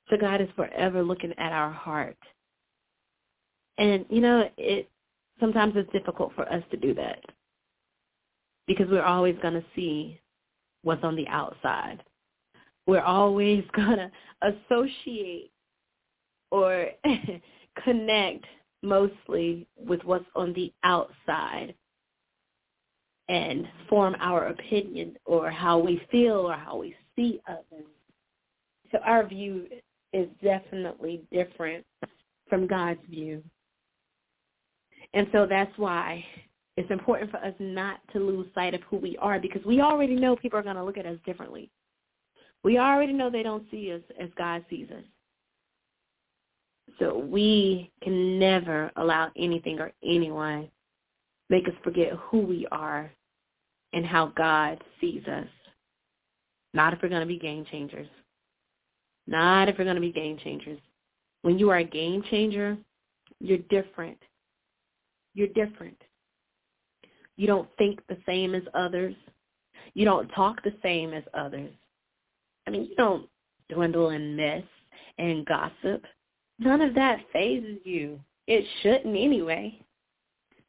[0.09, 2.17] So God is forever looking at our heart.
[3.77, 4.89] And you know, it
[5.39, 7.19] sometimes it's difficult for us to do that
[8.67, 10.19] because we're always going to see
[10.83, 12.01] what's on the outside.
[12.87, 15.51] We're always going to associate
[16.51, 16.87] or
[17.83, 18.45] connect
[18.81, 21.73] mostly with what's on the outside
[23.27, 27.85] and form our opinion or how we feel or how we see others.
[28.91, 29.67] So our view
[30.13, 31.83] is definitely different
[32.47, 33.43] from God's view.
[35.15, 36.23] And so that's why
[36.75, 40.15] it's important for us not to lose sight of who we are because we already
[40.15, 41.71] know people are going to look at us differently.
[42.63, 45.04] We already know they don't see us as God sees us.
[46.99, 50.69] So we can never allow anything or anyone
[51.49, 53.10] make us forget who we are
[53.93, 55.47] and how God sees us.
[56.73, 58.08] Not if we're going to be game changers.
[59.28, 60.80] Not if we're going to be game changers.
[61.41, 62.78] When you are a game changer,
[63.39, 64.17] you're different
[65.35, 65.97] you're different.
[67.37, 69.13] You don't think the same as others.
[69.93, 71.73] You don't talk the same as others.
[72.65, 73.29] I mean, you don't
[73.69, 74.63] dwindle and mess
[75.17, 76.03] and gossip.
[76.59, 78.19] None of that phases you.
[78.47, 79.79] It shouldn't anyway.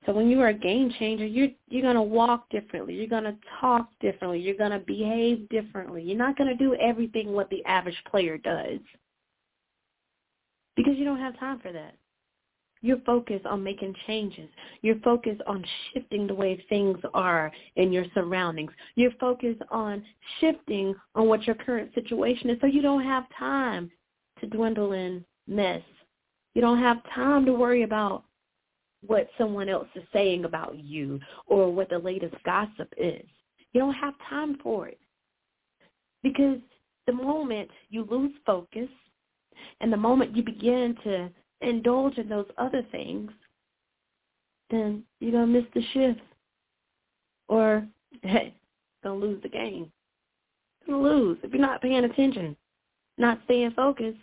[0.05, 2.95] So when you are a game changer, you're you're gonna walk differently.
[2.95, 4.39] You're gonna talk differently.
[4.39, 6.03] You're gonna behave differently.
[6.03, 8.79] You're not gonna do everything what the average player does
[10.77, 11.95] because you don't have time for that.
[12.87, 14.49] You're focused on making changes.
[14.81, 18.71] You're focused on shifting the way things are in your surroundings.
[18.95, 20.05] You're focused on
[20.39, 23.91] shifting on what your current situation is so you don't have time
[24.39, 25.83] to dwindle in mess.
[26.55, 28.23] You don't have time to worry about
[29.05, 31.19] what someone else is saying about you
[31.49, 33.27] or what the latest gossip is.
[33.73, 35.01] You don't have time for it.
[36.23, 36.59] Because
[37.09, 38.89] the moment you lose focus
[39.81, 43.31] and the moment you begin to indulge in those other things,
[44.71, 46.21] then you're going to miss the shift.
[47.49, 47.87] Or,
[48.23, 48.55] hey,
[49.03, 49.91] going to lose the game.
[50.87, 52.57] Going to lose if you're not paying attention,
[53.19, 54.19] not staying focused.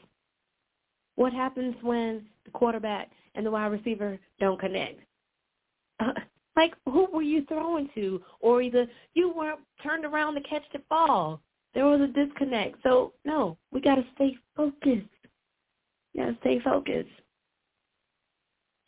[1.15, 5.00] What happens when the quarterback and the wide receiver don't connect?
[6.00, 6.13] Uh,
[6.56, 8.22] like, who were you throwing to?
[8.39, 11.39] Or either you weren't turned around to catch the ball.
[11.74, 12.78] There was a disconnect.
[12.84, 15.08] So, no, we got to stay focused.
[16.15, 17.10] To stay focused.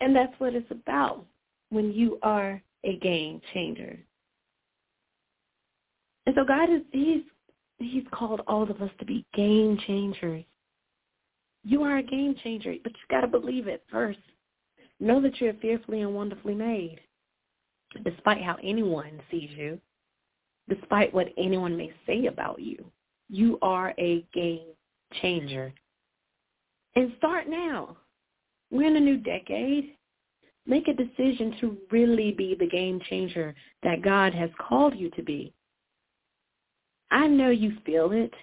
[0.02, 1.26] And that's what it's about
[1.70, 3.98] when you are a game changer.
[6.26, 7.24] And so God is he's
[7.78, 10.44] he's called all of us to be game changers.
[11.64, 14.20] You are a game changer, but you've got to believe it first.
[15.00, 17.00] Know that you're fearfully and wonderfully made,
[18.04, 19.80] despite how anyone sees you,
[20.70, 22.86] despite what anyone may say about you.
[23.30, 24.68] You are a game
[25.22, 25.74] changer.
[26.96, 27.98] And start now.
[28.72, 29.96] We're in a new decade.
[30.68, 35.24] Make a decision to really be the game changer that God has called you to
[35.24, 35.54] be.
[37.12, 38.34] I know you feel it.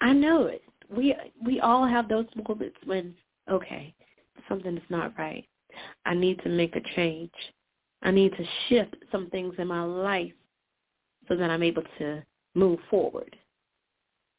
[0.00, 0.62] I know it.
[0.88, 1.14] We
[1.44, 3.14] we all have those moments when
[3.50, 3.94] okay,
[4.48, 5.44] something is not right.
[6.06, 7.32] I need to make a change.
[8.02, 10.32] I need to shift some things in my life
[11.26, 12.22] so that I'm able to
[12.54, 13.34] move forward.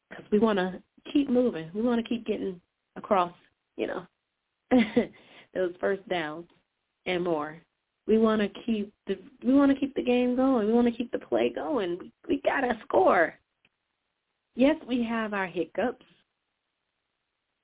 [0.08, 0.80] Because we want to
[1.12, 1.70] keep moving.
[1.74, 2.60] We want to keep getting
[2.94, 3.32] across,
[3.76, 4.06] you know,
[5.54, 6.46] those first downs
[7.06, 7.58] and more.
[8.06, 10.66] We want to keep the we want to keep the game going.
[10.66, 11.98] We want to keep the play going.
[12.00, 13.34] We, we got to score.
[14.54, 16.06] Yes, we have our hiccups.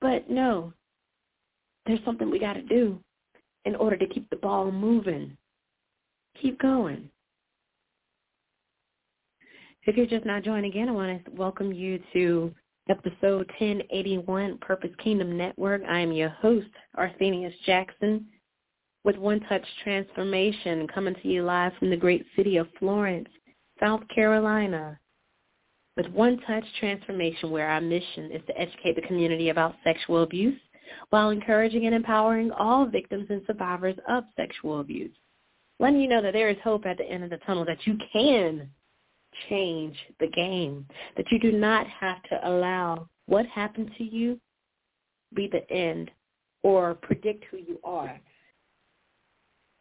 [0.01, 0.73] But no.
[1.85, 2.99] There's something we got to do
[3.65, 5.35] in order to keep the ball moving.
[6.41, 7.09] Keep going.
[9.85, 12.53] If you're just not joining in, I want to welcome you to
[12.89, 15.81] episode 1081, Purpose Kingdom Network.
[15.87, 16.67] I am your host,
[16.97, 18.25] Arthenius Jackson,
[19.05, 23.29] with One Touch Transformation, coming to you live from the great city of Florence,
[23.79, 24.99] South Carolina.
[25.95, 30.59] With One Touch Transformation, where our mission is to educate the community about sexual abuse
[31.09, 35.15] while encouraging and empowering all victims and survivors of sexual abuse.
[35.79, 37.97] Letting you know that there is hope at the end of the tunnel, that you
[38.11, 38.69] can
[39.49, 40.85] change the game,
[41.17, 44.39] that you do not have to allow what happened to you
[45.33, 46.11] be the end
[46.61, 48.19] or predict who you are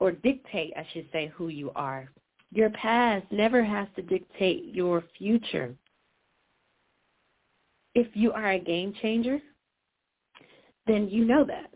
[0.01, 2.11] or dictate, I should say, who you are.
[2.51, 5.75] Your past never has to dictate your future.
[7.95, 9.39] If you are a game changer,
[10.89, 11.71] then you know that.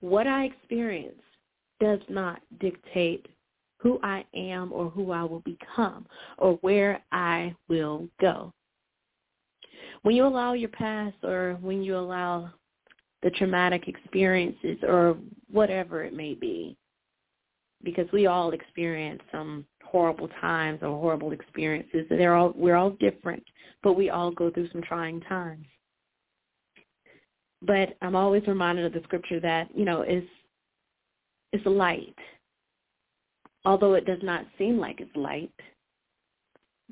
[0.00, 1.20] What I experience
[1.78, 3.26] does not dictate
[3.80, 6.06] who I am or who I will become
[6.38, 8.52] or where I will go.
[10.02, 12.50] When you allow your past or when you allow
[13.22, 15.16] the traumatic experiences or
[15.50, 16.76] whatever it may be,
[17.82, 22.06] because we all experience some horrible times or horrible experiences.
[22.08, 23.42] They're all we're all different,
[23.82, 25.66] but we all go through some trying times.
[27.62, 30.24] But I'm always reminded of the scripture that, you know, is
[31.52, 32.14] is light
[33.64, 35.52] although it does not seem like it's light,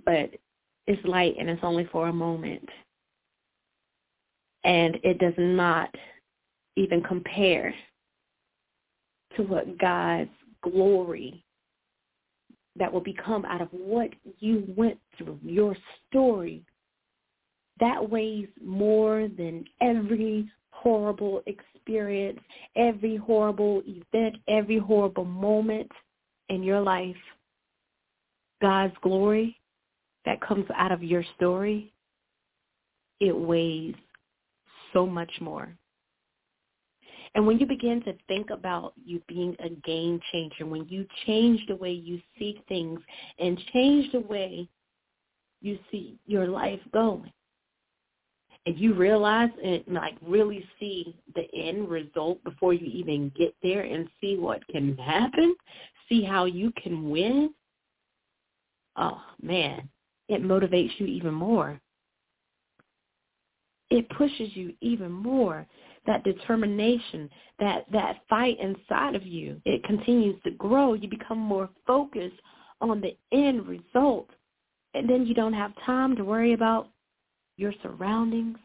[0.05, 0.31] but
[0.87, 2.69] it's light and it's only for a moment.
[4.65, 5.95] And it does not
[6.77, 7.75] even compare
[9.37, 10.31] to what God's
[10.63, 11.45] glory
[12.77, 15.77] that will become out of what you went through, your
[16.09, 16.65] story,
[17.81, 22.39] that weighs more than every horrible experience,
[22.77, 25.91] every horrible event, every horrible moment
[26.49, 27.17] in your life,
[28.61, 29.57] God's glory
[30.25, 31.93] that comes out of your story,
[33.21, 33.95] it weighs
[34.93, 35.69] so much more.
[37.35, 41.61] And when you begin to think about you being a game changer, when you change
[41.69, 43.01] the way you see things
[43.39, 44.69] and change the way
[45.61, 47.31] you see your life going,
[48.67, 53.83] and you realize and like really see the end result before you even get there
[53.83, 55.55] and see what can happen,
[56.09, 57.55] see how you can win,
[58.97, 59.89] oh man,
[60.29, 61.81] it motivates you even more.
[63.91, 65.67] It pushes you even more.
[66.07, 70.95] That determination, that, that fight inside of you, it continues to grow.
[70.95, 72.37] You become more focused
[72.81, 74.29] on the end result.
[74.95, 76.89] And then you don't have time to worry about
[77.57, 78.59] your surroundings.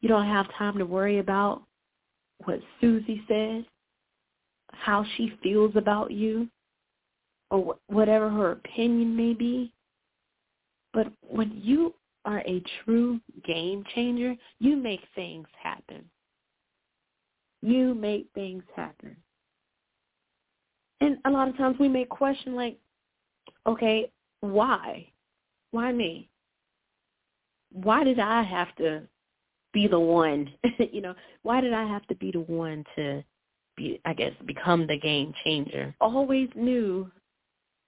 [0.00, 1.62] You don't have time to worry about
[2.44, 3.64] what Susie said
[4.80, 6.48] how she feels about you
[7.50, 9.72] or whatever her opinion may be.
[10.92, 16.04] But when you are a true game changer, you make things happen.
[17.62, 19.16] You make things happen.
[21.00, 22.78] And a lot of times we may question like,
[23.66, 24.10] okay,
[24.40, 25.06] why?
[25.70, 26.28] Why me?
[27.72, 29.02] Why did I have to
[29.72, 30.52] be the one?
[30.92, 33.24] you know, why did I have to be the one to
[33.76, 35.94] be, I guess, become the game changer.
[36.00, 37.10] Always knew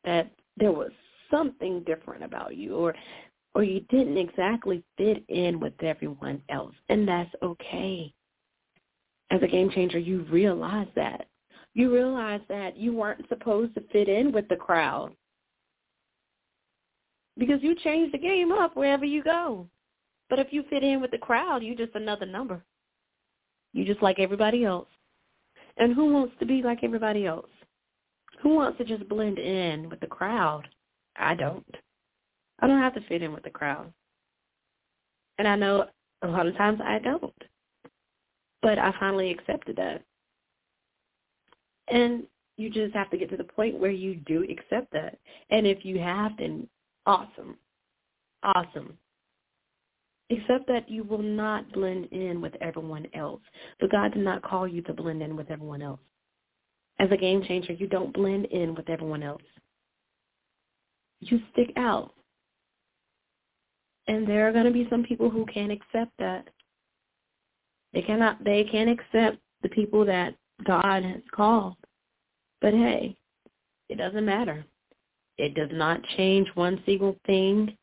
[0.04, 0.90] that there was
[1.30, 2.94] something different about you or
[3.54, 8.12] or you didn't exactly fit in with everyone else and that's okay.
[9.30, 11.26] As a game changer, you realize that.
[11.74, 15.12] You realize that you weren't supposed to fit in with the crowd.
[17.36, 19.66] Because you change the game up wherever you go.
[20.30, 22.62] But if you fit in with the crowd, you're just another number.
[23.72, 24.88] You're just like everybody else.
[25.76, 27.50] And who wants to be like everybody else?
[28.42, 30.68] Who wants to just blend in with the crowd?
[31.16, 31.74] I don't.
[32.60, 33.92] I don't have to fit in with the crowd.
[35.38, 35.86] And I know
[36.22, 37.42] a lot of times I don't.
[38.62, 40.02] But I finally accepted that.
[41.88, 42.24] And
[42.56, 45.18] you just have to get to the point where you do accept that.
[45.50, 46.66] And if you have, then
[47.04, 47.56] awesome.
[48.42, 48.96] Awesome
[50.30, 53.40] except that you will not blend in with everyone else.
[53.80, 56.00] So God did not call you to blend in with everyone else.
[56.98, 59.42] As a game changer, you don't blend in with everyone else.
[61.20, 62.12] You stick out.
[64.08, 66.48] And there are going to be some people who can't accept that.
[67.92, 71.76] They cannot they can't accept the people that God has called.
[72.60, 73.16] But hey,
[73.88, 74.64] It doesn't matter.
[75.38, 77.76] It does not change one single thing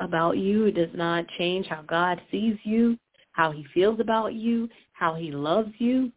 [0.00, 0.66] about you.
[0.66, 2.96] It does not change how God sees you,
[3.32, 6.12] how he feels about you, how he loves you,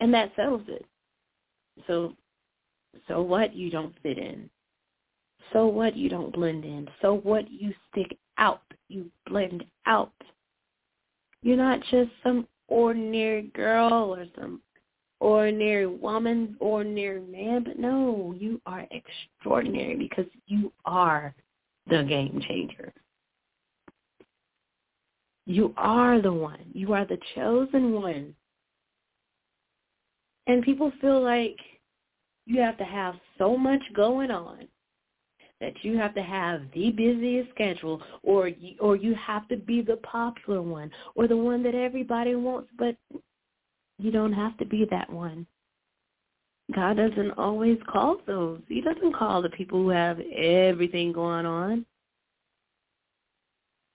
[0.00, 0.84] and that settles it.
[1.86, 2.14] So
[3.08, 4.50] so what you don't fit in?
[5.52, 6.88] So what you don't blend in?
[7.00, 8.62] So what you stick out?
[8.88, 10.12] You blend out.
[11.42, 14.60] You're not just some ordinary girl or some
[15.20, 21.34] ordinary woman, ordinary man, but no, you are extraordinary because you are
[21.88, 22.92] the game changer.
[25.50, 26.60] You are the one.
[26.72, 28.36] You are the chosen one.
[30.46, 31.56] And people feel like
[32.46, 34.68] you have to have so much going on
[35.60, 39.82] that you have to have the busiest schedule or you, or you have to be
[39.82, 42.94] the popular one or the one that everybody wants but
[43.98, 45.46] you don't have to be that one
[46.74, 51.84] god doesn't always call those he doesn't call the people who have everything going on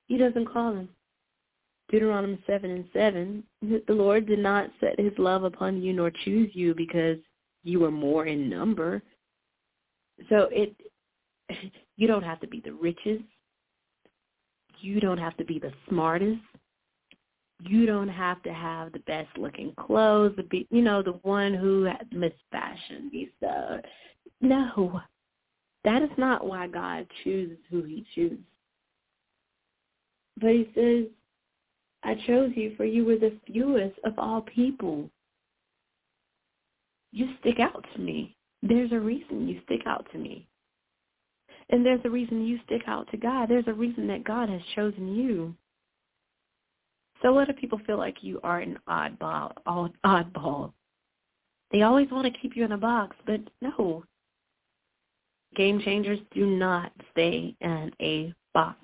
[0.08, 0.90] he doesn't call them
[1.92, 3.44] deuteronomy 7 and 7
[3.88, 7.18] the lord did not set his love upon you nor choose you because
[7.64, 9.02] you were more in number
[10.30, 10.76] so it
[11.98, 13.24] you don't have to be the richest.
[14.82, 16.42] You don't have to be the smartest.
[17.64, 21.54] You don't have to have the best looking clothes, the be, you know, the one
[21.54, 23.82] who Miss Fashion Visa.
[24.42, 25.00] No,
[25.86, 28.44] that is not why God chooses who he chooses.
[30.40, 31.06] But he says,
[32.06, 35.10] I chose you for you were the fewest of all people.
[37.12, 38.36] You stick out to me.
[38.62, 40.48] There's a reason you stick out to me.
[41.70, 43.50] And there's a reason you stick out to God.
[43.50, 45.56] There's a reason that God has chosen you.
[47.22, 49.54] So a lot of people feel like you are an oddball.
[50.06, 50.74] Oddball.
[51.72, 54.04] They always want to keep you in a box, but no.
[55.56, 58.78] Game changers do not stay in a box.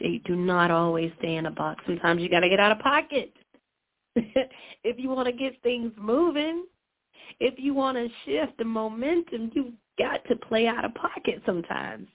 [0.00, 1.82] They do not always stay in a box.
[1.86, 3.32] Sometimes you got to get out of pocket.
[4.16, 6.64] if you want to get things moving,
[7.38, 12.08] if you want to shift the momentum, you've got to play out of pocket sometimes.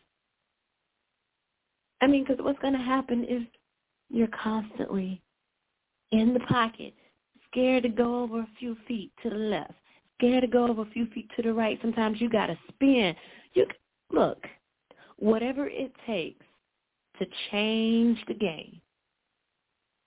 [2.01, 3.43] I mean, because what's going to happen is
[4.09, 5.21] you're constantly
[6.11, 6.93] in the pocket,
[7.49, 9.73] scared to go over a few feet to the left,
[10.17, 11.79] scared to go over a few feet to the right.
[11.81, 13.15] Sometimes you got to spin.
[13.53, 13.65] You
[14.11, 14.43] look,
[15.17, 16.45] whatever it takes
[17.19, 18.81] to change the game,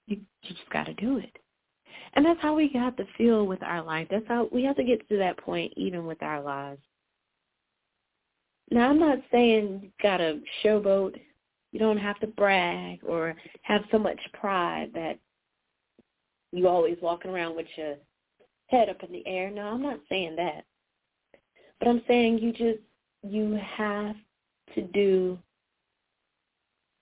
[0.06, 1.36] you, you just got to do it.
[2.14, 4.08] And that's how we have to feel with our life.
[4.10, 6.80] That's how we have to get to that point even with our lives.
[8.70, 11.20] Now, I'm not saying you got to showboat.
[11.72, 15.18] You don't have to brag or have so much pride that
[16.52, 17.96] you always walking around with your
[18.68, 19.50] head up in the air.
[19.50, 20.64] No, I'm not saying that.
[21.78, 22.80] But I'm saying you just,
[23.22, 24.16] you have
[24.74, 25.38] to do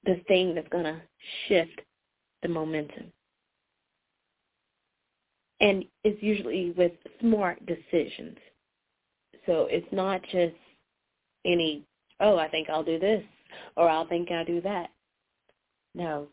[0.07, 1.01] the thing that's going to
[1.49, 1.81] shift
[2.43, 3.13] the momentum.
[5.61, 8.37] And it's usually with smart decisions.
[9.47, 10.55] So it's not just
[11.45, 11.85] any,
[12.21, 13.23] oh, I think I'll do this
[13.77, 14.91] or I'll think I'll do that.
[15.95, 16.27] No.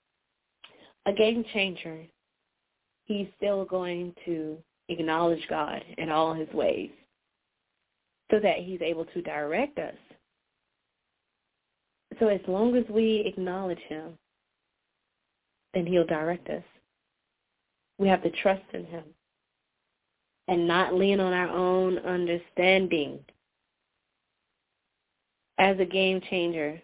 [1.05, 2.01] A game changer,
[3.05, 4.57] he's still going to
[4.89, 6.91] acknowledge God in all his ways
[8.31, 9.95] so that he's able to direct us.
[12.19, 14.17] So as long as we acknowledge him,
[15.73, 16.63] then he'll direct us.
[17.97, 19.03] We have to trust in him
[20.47, 23.19] and not lean on our own understanding
[25.57, 26.81] as a game changer,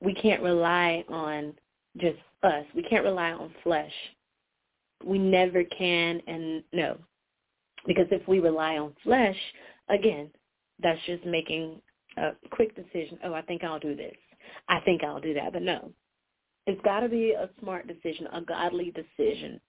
[0.00, 1.54] we can't rely on
[1.98, 2.64] just us.
[2.74, 3.92] We can't rely on flesh.
[5.04, 6.96] We never can and no.
[7.86, 9.36] Because if we rely on flesh,
[9.88, 10.30] again,
[10.80, 11.80] that's just making
[12.16, 13.18] a quick decision.
[13.24, 14.16] Oh, I think I'll do this.
[14.68, 15.52] I think I'll do that.
[15.52, 15.92] But no.
[16.66, 19.60] It's got to be a smart decision, a godly decision.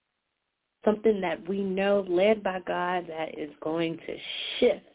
[0.84, 4.18] Something that we know led by God that is going to
[4.60, 4.86] shift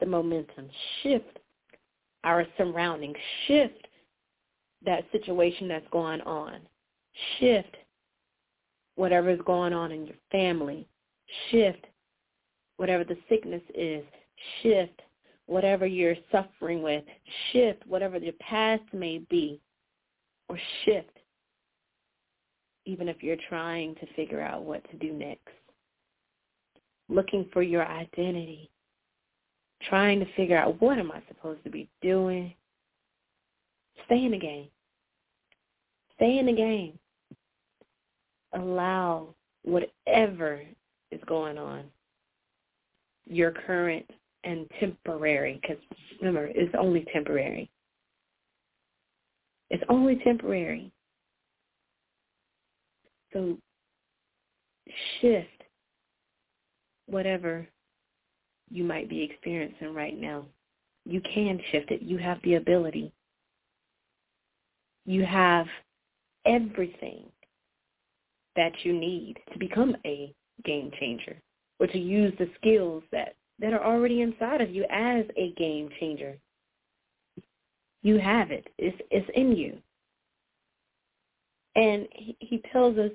[0.00, 0.68] the momentum,
[1.02, 1.38] shift
[2.24, 3.16] our surroundings,
[3.46, 3.86] shift
[4.84, 6.60] that situation that's going on,
[7.38, 7.76] shift
[8.96, 10.88] whatever is going on in your family,
[11.50, 11.86] shift
[12.76, 14.04] whatever the sickness is,
[14.62, 15.00] shift
[15.50, 17.02] whatever you're suffering with,
[17.52, 19.60] shift whatever your past may be,
[20.48, 21.10] or shift
[22.86, 25.48] even if you're trying to figure out what to do next.
[27.08, 28.70] Looking for your identity
[29.88, 32.54] trying to figure out what am I supposed to be doing.
[34.06, 34.68] Stay in the game.
[36.16, 36.98] Stay in the game.
[38.52, 40.62] Allow whatever
[41.10, 41.84] is going on,
[43.26, 44.08] your current
[44.44, 45.82] and temporary because
[46.20, 47.70] remember, it's only temporary.
[49.70, 50.92] It's only temporary.
[53.32, 53.56] So
[55.20, 55.48] shift
[57.06, 57.66] whatever
[58.70, 60.44] you might be experiencing right now.
[61.04, 62.02] You can shift it.
[62.02, 63.12] You have the ability.
[65.06, 65.66] You have
[66.46, 67.24] everything
[68.56, 70.32] that you need to become a
[70.64, 71.40] game changer
[71.78, 75.88] or to use the skills that, that are already inside of you as a game
[75.98, 76.38] changer.
[78.02, 78.66] You have it.
[78.78, 79.78] It's, it's in you.
[81.76, 83.12] And he, he tells us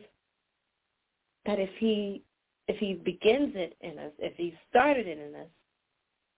[1.45, 2.23] that if he
[2.67, 5.47] if he begins it in us, if he started it in us,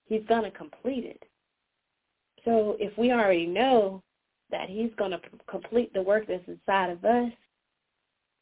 [0.05, 1.23] he's going to complete it.
[2.43, 4.03] So if we already know
[4.51, 7.31] that he's going to complete the work that's inside of us,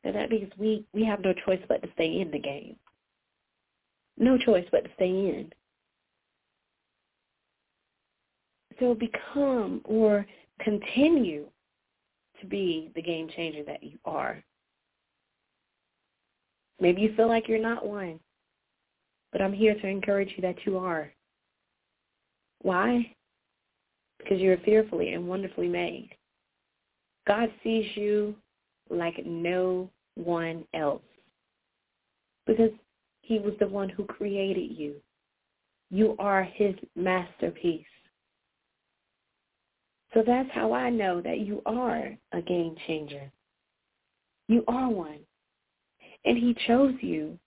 [0.03, 2.75] then that means we, we have no choice but to stay in the game.
[4.17, 5.51] No choice but to stay in.
[8.79, 10.25] So become or
[10.59, 11.45] continue
[12.39, 14.43] to be the game changer that you are.
[16.79, 18.19] Maybe you feel like you're not one,
[19.31, 21.11] but I'm here to encourage you that you are.
[22.61, 23.15] Why?
[24.17, 26.09] Because you're fearfully and wonderfully made.
[27.27, 28.35] God sees you
[28.89, 31.01] like no one else
[32.45, 32.69] because
[33.25, 34.95] he was the one who created you.
[35.89, 37.85] You are his masterpiece.
[40.13, 43.31] So that's how I know that you are a game changer.
[44.47, 45.19] You are one.
[46.23, 47.37] And he chose you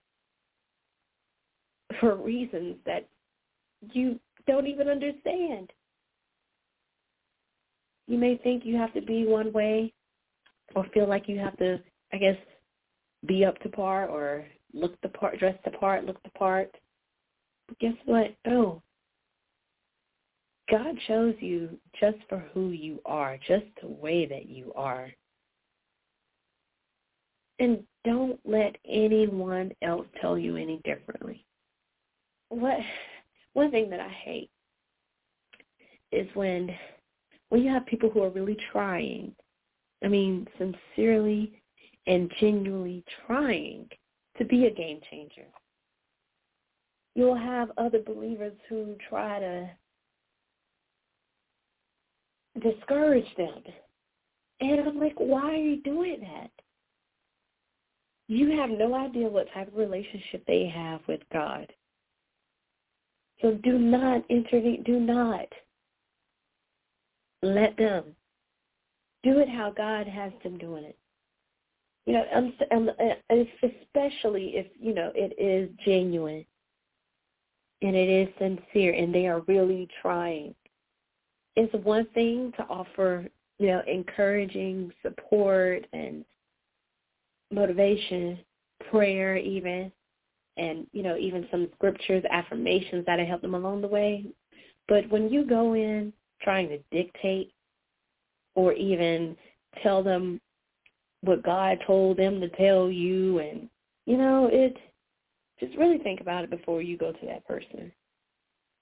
[2.00, 3.08] for reasons that
[3.92, 4.18] you
[4.48, 5.72] don't even understand.
[8.08, 9.92] You may think you have to be one way
[10.74, 11.78] or feel like you have to,
[12.12, 12.36] I guess,
[13.26, 16.74] be up to par or look the part, dress the part, look the part.
[17.66, 18.34] But guess what?
[18.46, 18.82] Oh,
[20.70, 25.10] God chose you just for who you are, just the way that you are.
[27.58, 31.44] And don't let anyone else tell you any differently.
[32.50, 32.78] What
[33.54, 34.50] one thing that I hate
[36.12, 36.70] is when
[37.48, 39.32] when you have people who are really trying,
[40.04, 41.60] I mean sincerely
[42.06, 43.88] and genuinely trying
[44.38, 45.46] to be a game changer.
[47.14, 49.70] You'll have other believers who try to
[52.60, 53.62] discourage them.
[54.60, 56.50] And I'm like, why are you doing that?
[58.28, 61.66] You have no idea what type of relationship they have with God.
[63.40, 64.82] So do not intervene.
[64.84, 65.46] Do not
[67.42, 68.04] let them
[69.22, 70.98] do it how God has them doing it.
[72.08, 72.88] You know, I'm, I'm,
[73.62, 76.42] especially if you know it is genuine
[77.82, 80.54] and it is sincere, and they are really trying.
[81.54, 83.28] It's one thing to offer,
[83.58, 86.24] you know, encouraging support and
[87.52, 88.38] motivation,
[88.90, 89.92] prayer even,
[90.56, 94.24] and, you know, even some scriptures, affirmations that helped them along the way.
[94.88, 97.52] But when you go in trying to dictate
[98.54, 99.36] or even
[99.82, 100.40] tell them
[101.22, 103.68] what God told them to tell you and,
[104.06, 104.76] you know, it,
[105.60, 107.92] just really think about it before you go to that person.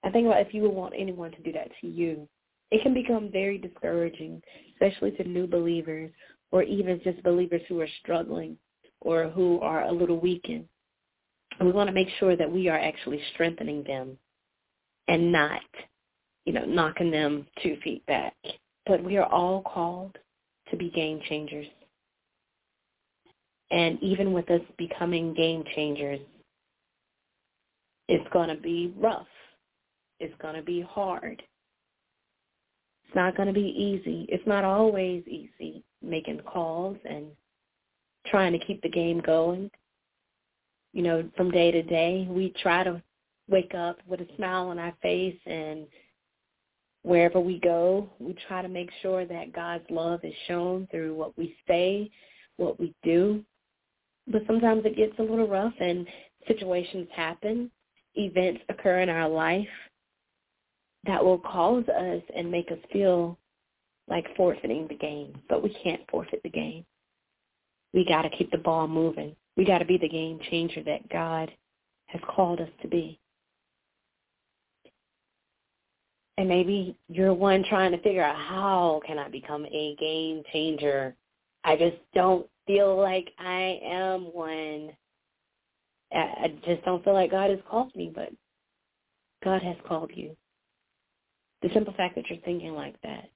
[0.05, 2.28] I think about if you would want anyone to do that to you.
[2.70, 6.11] It can become very discouraging, especially to new believers
[6.51, 8.57] or even just believers who are struggling
[9.01, 10.66] or who are a little weakened.
[11.59, 14.18] And we want to make sure that we are actually strengthening them
[15.09, 15.62] and not,
[16.45, 18.34] you know, knocking them two feet back.
[18.84, 20.18] But we are all called
[20.70, 21.66] to be game changers.
[23.71, 26.21] And even with us becoming game changers,
[28.09, 29.27] it's going to be rough.
[30.21, 31.43] It's going to be hard.
[33.05, 34.27] It's not going to be easy.
[34.29, 37.27] It's not always easy making calls and
[38.27, 39.71] trying to keep the game going.
[40.93, 43.03] You know, from day to day, we try to
[43.49, 45.87] wake up with a smile on our face and
[47.03, 51.37] wherever we go, we try to make sure that God's love is shown through what
[51.39, 52.11] we say,
[52.57, 53.45] what we do.
[54.29, 56.07] But sometimes it gets a little rough and
[56.49, 57.70] situations happen,
[58.14, 59.68] events occur in our life
[61.07, 63.39] that will cause us and make us feel
[64.09, 66.85] like forfeiting the game, but we can't forfeit the game.
[67.93, 69.35] We got to keep the ball moving.
[69.57, 71.51] We got to be the game changer that God
[72.07, 73.18] has called us to be.
[76.39, 81.16] And maybe you're one trying to figure out how can I become a game changer.
[81.67, 84.93] I just don't feel like I am one.
[86.12, 88.31] I just don't feel like God has called me, but
[89.43, 90.37] God has called you.
[91.62, 93.29] The simple fact that you're thinking like that.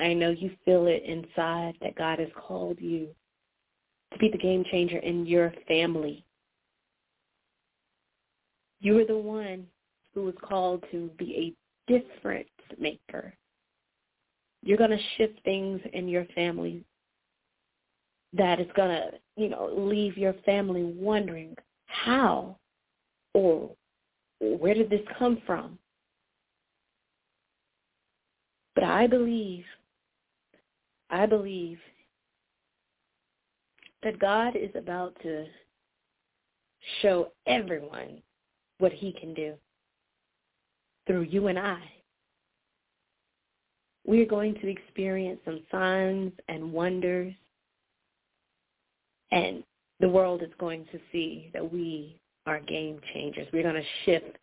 [0.00, 3.06] I know you feel it inside that God has called you
[4.12, 6.24] to be the game changer in your family.
[8.80, 9.68] You are the one
[10.12, 11.54] who was called to be
[11.88, 12.48] a difference
[12.80, 13.32] maker.
[14.64, 16.84] You're going to shift things in your family
[18.32, 21.54] that is going to, you know, leave your family wondering
[21.86, 22.56] how
[23.34, 23.70] or
[24.40, 25.78] where did this come from?
[28.74, 29.64] But I believe,
[31.10, 31.78] I believe
[34.02, 35.44] that God is about to
[37.00, 38.22] show everyone
[38.78, 39.54] what he can do
[41.06, 41.80] through you and I.
[44.04, 47.34] We are going to experience some signs and wonders,
[49.32, 49.64] and
[49.98, 53.48] the world is going to see that we are game changers.
[53.52, 54.36] We're going to shift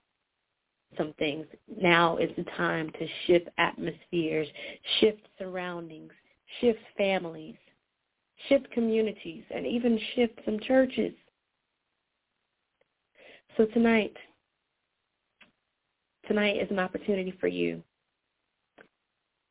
[0.98, 1.46] some things.
[1.80, 4.48] Now is the time to shift atmospheres,
[5.00, 6.12] shift surroundings,
[6.60, 7.56] shift families,
[8.48, 11.14] shift communities, and even shift some churches.
[13.58, 14.16] So tonight,
[16.28, 17.84] tonight is an opportunity for you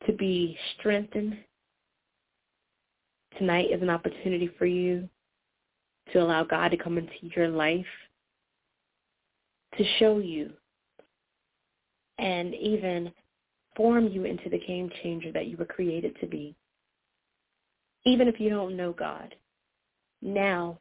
[0.06, 1.36] to be strengthened.
[3.36, 5.08] Tonight is an opportunity for you
[6.12, 7.86] to allow God to come into your life,
[9.76, 10.50] to show you
[12.18, 13.12] and even
[13.76, 16.54] form you into the game changer that you were created to be.
[18.04, 19.34] Even if you don't know God,
[20.22, 20.78] now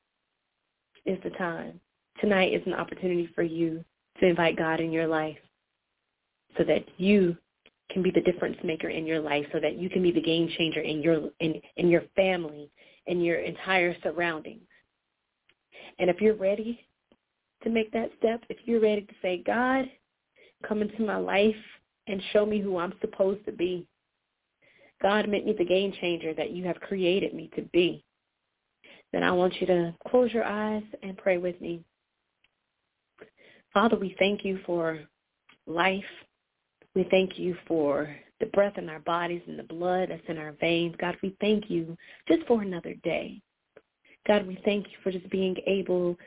[1.05, 1.79] is the time.
[2.21, 3.83] Tonight is an opportunity for you
[4.19, 5.37] to invite God in your life
[6.57, 7.37] so that you
[7.91, 10.49] can be the difference maker in your life so that you can be the game
[10.57, 12.69] changer in your in, in your family
[13.07, 14.67] in your entire surroundings.
[15.99, 16.85] And if you're ready
[17.63, 19.85] to make that step, if you're ready to say, God,
[20.67, 21.55] come into my life
[22.07, 23.87] and show me who I'm supposed to be.
[25.01, 28.03] God, make me the game changer that you have created me to be.
[29.13, 31.83] Then I want you to close your eyes and pray with me.
[33.73, 34.99] Father, we thank you for
[35.65, 36.03] life.
[36.95, 40.53] We thank you for the breath in our bodies and the blood that's in our
[40.53, 40.95] veins.
[40.99, 41.97] God, we thank you
[42.27, 43.41] just for another day.
[44.27, 46.17] God, we thank you for just being able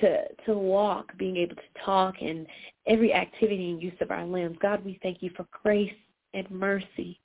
[0.00, 2.46] to to walk, being able to talk, and
[2.86, 4.56] every activity and use of our limbs.
[4.60, 5.92] God, we thank you for grace
[6.32, 7.20] and mercy.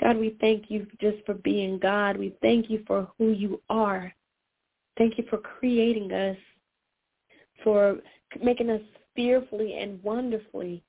[0.00, 2.16] God, we thank you just for being God.
[2.16, 4.12] We thank you for who you are.
[4.96, 6.36] Thank you for creating us,
[7.62, 7.98] for
[8.42, 8.82] making us
[9.14, 10.82] fearfully and wonderfully.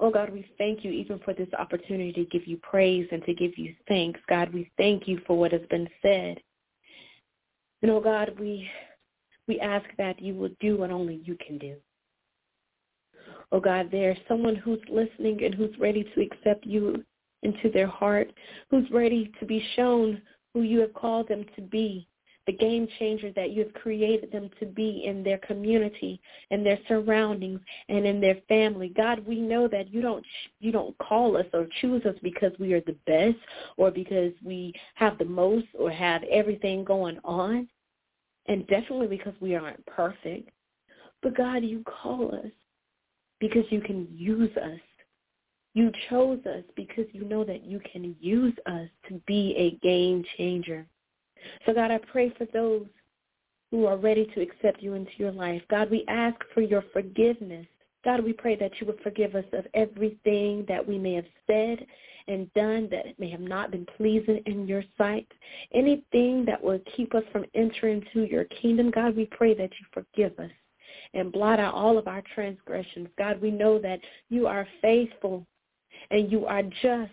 [0.00, 3.34] Oh God, we thank you even for this opportunity to give you praise and to
[3.34, 4.18] give you thanks.
[4.28, 6.40] God, we thank you for what has been said.
[7.82, 8.68] And oh God, we
[9.48, 11.76] we ask that you will do what only you can do.
[13.50, 17.04] Oh God, there's someone who's listening and who's ready to accept you
[17.42, 18.32] into their heart,
[18.70, 20.22] who's ready to be shown
[20.54, 22.06] who you have called them to be,
[22.46, 26.20] the game changer that you have created them to be in their community,
[26.50, 28.92] in their surroundings, and in their family.
[28.96, 30.24] God, we know that you don't
[30.60, 33.38] you don't call us or choose us because we are the best
[33.76, 37.68] or because we have the most or have everything going on
[38.46, 40.50] and definitely because we aren't perfect.
[41.22, 42.50] But God, you call us
[43.38, 44.80] because you can use us.
[45.74, 50.24] You chose us because you know that you can use us to be a game
[50.36, 50.86] changer.
[51.66, 52.86] So God, I pray for those
[53.70, 55.62] who are ready to accept you into your life.
[55.70, 57.66] God, we ask for your forgiveness.
[58.04, 61.86] God, we pray that you would forgive us of everything that we may have said
[62.28, 65.26] and done that may have not been pleasing in your sight.
[65.72, 69.86] Anything that will keep us from entering into your kingdom, God, we pray that you
[69.92, 70.50] forgive us
[71.14, 73.08] and blot out all of our transgressions.
[73.18, 75.46] God, we know that you are faithful
[76.10, 77.12] and you are just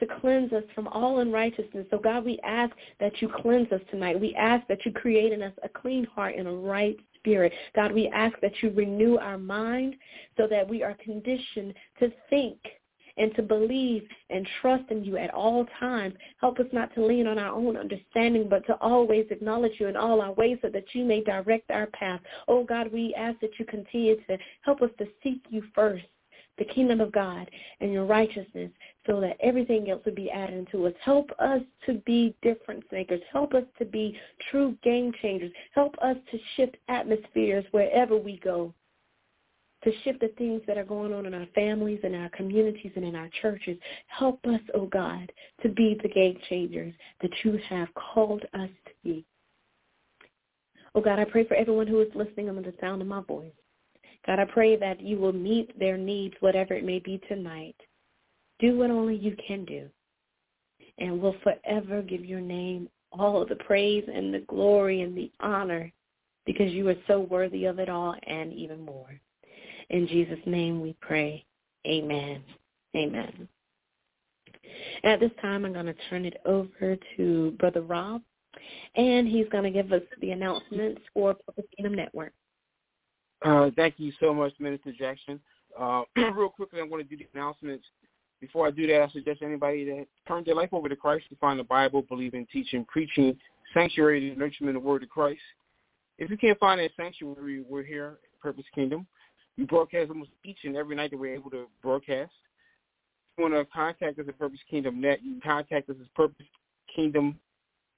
[0.00, 1.86] to cleanse us from all unrighteousness.
[1.90, 4.20] So God, we ask that you cleanse us tonight.
[4.20, 7.52] We ask that you create in us a clean heart and a right spirit.
[7.76, 9.94] God, we ask that you renew our mind
[10.36, 12.58] so that we are conditioned to think
[13.16, 16.14] and to believe and trust in you at all times.
[16.40, 19.96] Help us not to lean on our own understanding, but to always acknowledge you in
[19.96, 22.20] all our ways so that you may direct our path.
[22.48, 26.04] Oh God, we ask that you continue to help us to seek you first
[26.60, 27.50] the kingdom of God
[27.80, 28.70] and your righteousness
[29.06, 30.92] so that everything else would be added to us.
[31.02, 33.20] Help us to be difference makers.
[33.32, 34.16] Help us to be
[34.50, 35.50] true game changers.
[35.74, 38.72] Help us to shift atmospheres wherever we go
[39.82, 43.04] to shift the things that are going on in our families and our communities and
[43.04, 43.78] in our churches.
[44.08, 45.32] Help us, oh God,
[45.62, 46.92] to be the game changers
[47.22, 49.24] that you have called us to be.
[50.94, 53.52] Oh God, I pray for everyone who is listening under the sound of my voice.
[54.26, 57.76] God, I pray that you will meet their needs, whatever it may be tonight.
[58.58, 59.88] Do what only you can do.
[60.98, 65.30] And we'll forever give your name all of the praise and the glory and the
[65.40, 65.90] honor
[66.46, 69.08] because you are so worthy of it all and even more.
[69.88, 71.44] In Jesus' name we pray.
[71.86, 72.42] Amen.
[72.96, 73.48] Amen.
[75.04, 78.22] At this time, I'm going to turn it over to Brother Rob,
[78.94, 82.32] and he's going to give us the announcements for Purpose Kingdom Network.
[83.42, 85.40] Uh, thank you so much, Minister Jackson.
[85.78, 86.02] Uh,
[86.34, 87.84] real quickly, I'm going to do the announcements.
[88.40, 91.36] Before I do that, I suggest anybody that turn their life over to Christ to
[91.36, 93.36] find the Bible, believing, teaching, preaching,
[93.74, 95.40] sanctuary, and nurturement the Word of Christ.
[96.18, 99.06] If you can't find that sanctuary, we're here at Purpose Kingdom.
[99.58, 102.32] We broadcast almost each and every night that we're able to broadcast.
[103.36, 106.14] If you want to contact us at Purpose Kingdom Net, you can contact us at
[106.14, 106.46] Purpose
[106.94, 107.38] Kingdom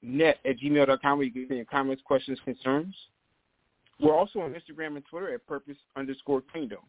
[0.03, 2.95] Net at gmail.com where you can send your comments, questions, concerns.
[4.01, 6.80] We're also on Instagram and Twitter at Purpose underscore Kingdom.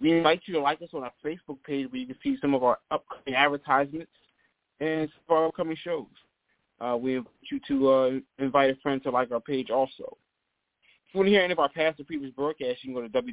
[0.00, 2.54] We invite you to like us on our Facebook page where you can see some
[2.54, 4.12] of our upcoming advertisements
[4.80, 6.06] and some of our upcoming shows.
[6.80, 10.16] Uh, we invite you to uh, invite a friend to like our page also.
[11.08, 13.08] If you want to hear any of our past or previous broadcasts, you can go
[13.08, 13.32] to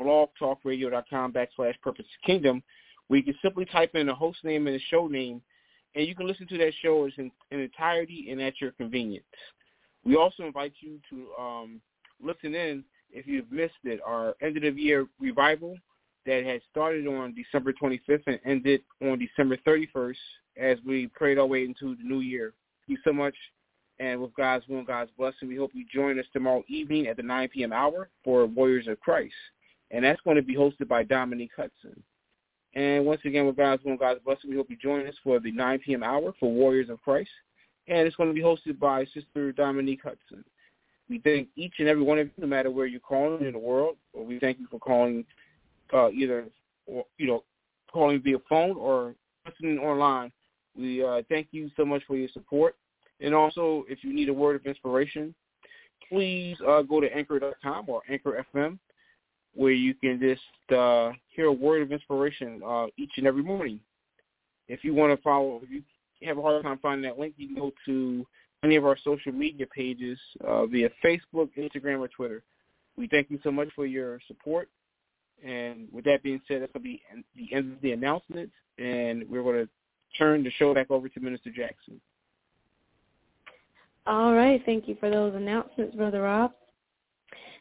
[0.00, 2.62] www.blogtalkradio.com backslash Purpose Kingdom,
[3.06, 5.40] where you can simply type in the host name and the show name,
[5.94, 9.24] and you can listen to that show in, in entirety and at your convenience.
[10.04, 11.80] We also invite you to um,
[12.22, 14.00] listen in if you've missed it.
[14.04, 15.76] Our end of the year revival
[16.26, 20.16] that had started on December 25th and ended on December 31st
[20.56, 22.54] as we prayed our way into the new year.
[22.86, 23.34] Thank you so much.
[24.00, 27.16] And with God's will and God's blessing, we hope you join us tomorrow evening at
[27.16, 27.72] the 9 p.m.
[27.72, 29.34] hour for Warriors of Christ.
[29.90, 32.02] And that's going to be hosted by Dominique Hudson.
[32.74, 35.38] And once again, with God's will and God's blessing, we hope you join us for
[35.38, 36.02] the 9 p.m.
[36.02, 37.30] hour for Warriors of Christ.
[37.86, 40.44] And it's going to be hosted by Sister Dominique Hudson.
[41.08, 43.58] We thank each and every one of you, no matter where you're calling in the
[43.58, 43.96] world.
[44.12, 45.24] Or we thank you for calling
[45.92, 46.46] uh, either,
[46.86, 47.44] you know,
[47.92, 49.14] calling via phone or
[49.46, 50.32] listening online.
[50.76, 52.76] We uh, thank you so much for your support.
[53.20, 55.34] And also, if you need a word of inspiration,
[56.08, 58.78] please uh, go to anchor.com or Anchor FM,
[59.54, 63.80] where you can just uh, hear a word of inspiration uh, each and every morning.
[64.68, 65.82] If you want to follow, if you
[66.24, 68.26] have a hard time finding that link, you can go to
[68.62, 72.42] any of our social media pages uh, via Facebook, Instagram, or Twitter.
[72.96, 74.68] We thank you so much for your support.
[75.44, 77.02] And with that being said, that's going to be
[77.36, 79.68] the end of the announcements, and we're going to
[80.18, 82.00] turn the show back over to Minister Jackson.
[84.06, 84.62] All right.
[84.64, 86.52] Thank you for those announcements, Brother Rob.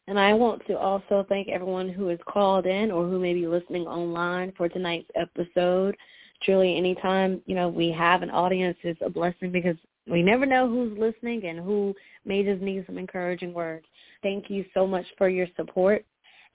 [0.08, 3.48] And I want to also thank everyone who has called in or who may be
[3.48, 5.96] listening online for tonight's episode.
[6.44, 9.78] Truly, anytime, you know, we have an audience is a blessing because
[10.08, 13.86] we never know who's listening and who may just need some encouraging words.
[14.22, 16.06] Thank you so much for your support.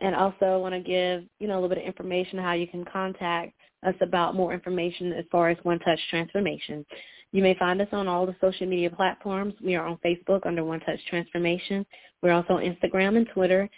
[0.00, 2.66] And also I want to give, you know, a little bit of information how you
[2.66, 3.54] can contact
[3.86, 6.84] us about more information as far as One Touch Transformation.
[7.32, 9.54] You may find us on all the social media platforms.
[9.62, 11.84] We are on Facebook under One Touch Transformation.
[12.22, 13.68] We're also on Instagram and Twitter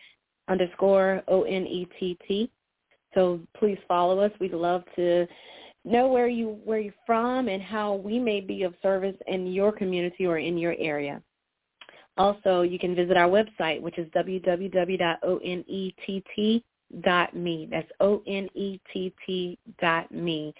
[0.49, 2.51] underscore O-N-E-T-T.
[3.15, 4.31] So please follow us.
[4.41, 5.27] We'd love to
[5.85, 9.73] know where you where you're from and how we may be of service in your
[9.73, 11.23] community or in your area.
[12.17, 15.25] Also, you can visit our website, which is www.onett.me.
[17.71, 20.53] That's O-N-E-T-T dot me.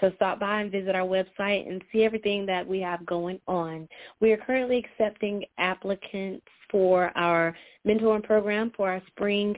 [0.00, 3.88] So stop by and visit our website and see everything that we have going on.
[4.20, 7.56] We are currently accepting applicants for our
[7.86, 9.56] mentoring program for our spring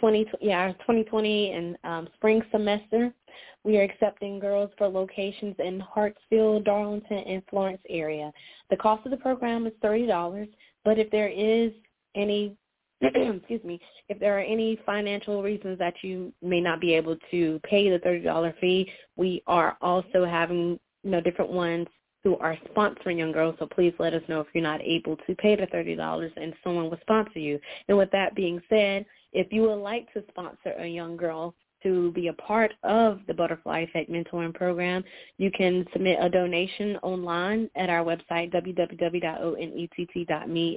[0.00, 3.12] 20, yeah, our 2020 and um, spring semester.
[3.64, 8.32] We are accepting girls for locations in Hartsville, Darlington, and Florence area.
[8.70, 10.48] The cost of the program is $30,
[10.84, 11.72] but if there is
[12.14, 12.56] any
[13.00, 17.60] excuse me, if there are any financial reasons that you may not be able to
[17.62, 21.86] pay the $30 fee, we are also having, you know, different ones
[22.24, 23.54] who are sponsoring young girls.
[23.60, 26.90] So please let us know if you're not able to pay the $30 and someone
[26.90, 27.60] will sponsor you.
[27.88, 32.12] And with that being said, if you would like to sponsor a young girl to
[32.12, 35.04] be a part of the Butterfly Effect Mentoring Program,
[35.36, 39.16] you can submit a donation online at our website, www.onett.me.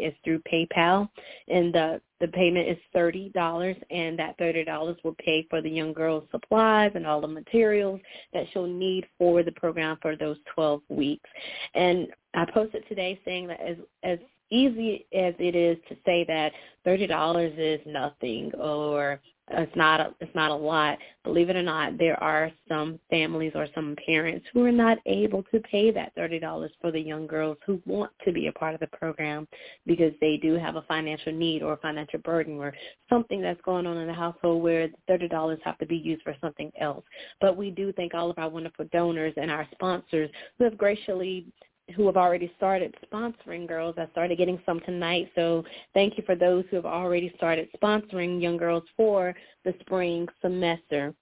[0.04, 1.10] It's through PayPal,
[1.48, 6.28] and the, the payment is $30, and that $30 will pay for the young girl's
[6.30, 8.00] supplies and all the materials
[8.34, 11.30] that she'll need for the program for those 12 weeks.
[11.74, 14.20] And I posted today saying that as, as
[14.52, 16.52] easy as it is to say that
[16.84, 19.20] thirty dollars is nothing or
[19.54, 20.98] it's not a, it's not a lot.
[21.24, 25.44] Believe it or not, there are some families or some parents who are not able
[25.52, 28.74] to pay that thirty dollars for the young girls who want to be a part
[28.74, 29.48] of the program
[29.86, 32.74] because they do have a financial need or a financial burden or
[33.10, 36.24] something that's going on in the household where the thirty dollars have to be used
[36.24, 37.04] for something else.
[37.40, 41.46] But we do thank all of our wonderful donors and our sponsors who have graciously
[41.92, 43.96] who have already started sponsoring girls.
[43.98, 45.64] I started getting some tonight, so
[45.94, 49.36] thank you for those who have already started sponsoring young girls for
[49.66, 51.14] the spring semester.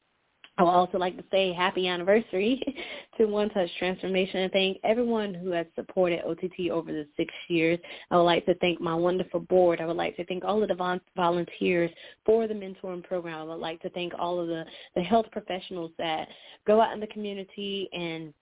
[0.60, 2.62] I would also like to say happy anniversary
[3.18, 7.80] to One Touch Transformation and thank everyone who has supported OTT over the six years.
[8.12, 9.80] I would like to thank my wonderful board.
[9.80, 11.92] I would like to thank all of the volunteers
[12.26, 13.40] for the mentoring program.
[13.40, 14.66] I would like to thank all of the,
[14.96, 16.28] the health professionals that
[16.68, 18.34] go out in the community and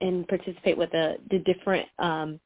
[0.00, 2.40] and participate with the, the different um,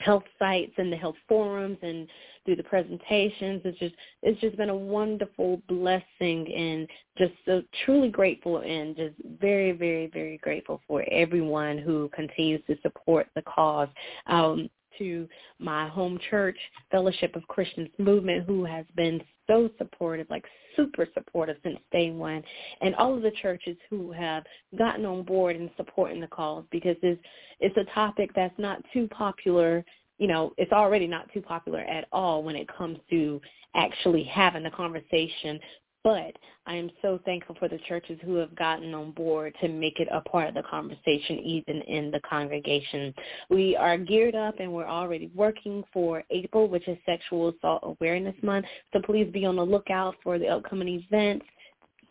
[0.00, 2.08] health sites and the health forums and
[2.46, 3.60] do the presentations.
[3.64, 9.14] It's just it's just been a wonderful blessing and just so truly grateful and just
[9.40, 13.88] very very very grateful for everyone who continues to support the cause.
[14.26, 14.68] Um,
[14.98, 15.28] to
[15.58, 16.58] my home church,
[16.90, 20.44] Fellowship of Christians Movement, who has been so supportive, like
[20.76, 22.42] super supportive since day one,
[22.80, 24.44] and all of the churches who have
[24.78, 27.20] gotten on board and supporting the cause because it's
[27.58, 29.84] it's a topic that's not too popular.
[30.18, 33.40] You know, it's already not too popular at all when it comes to
[33.74, 35.58] actually having the conversation
[36.02, 36.36] but
[36.66, 40.08] I am so thankful for the churches who have gotten on board to make it
[40.10, 43.12] a part of the conversation, even in the congregation.
[43.50, 48.36] We are geared up and we're already working for April, which is Sexual Assault Awareness
[48.42, 48.66] Month.
[48.92, 51.44] So please be on the lookout for the upcoming events.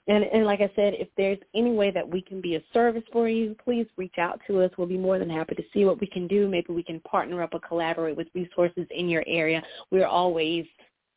[0.08, 3.04] And, and like I said, if there's any way that we can be a service
[3.12, 4.72] for you, please reach out to us.
[4.76, 6.48] We'll be more than happy to see what we can do.
[6.48, 9.62] Maybe we can partner up or collaborate with resources in your area.
[9.92, 10.66] We're always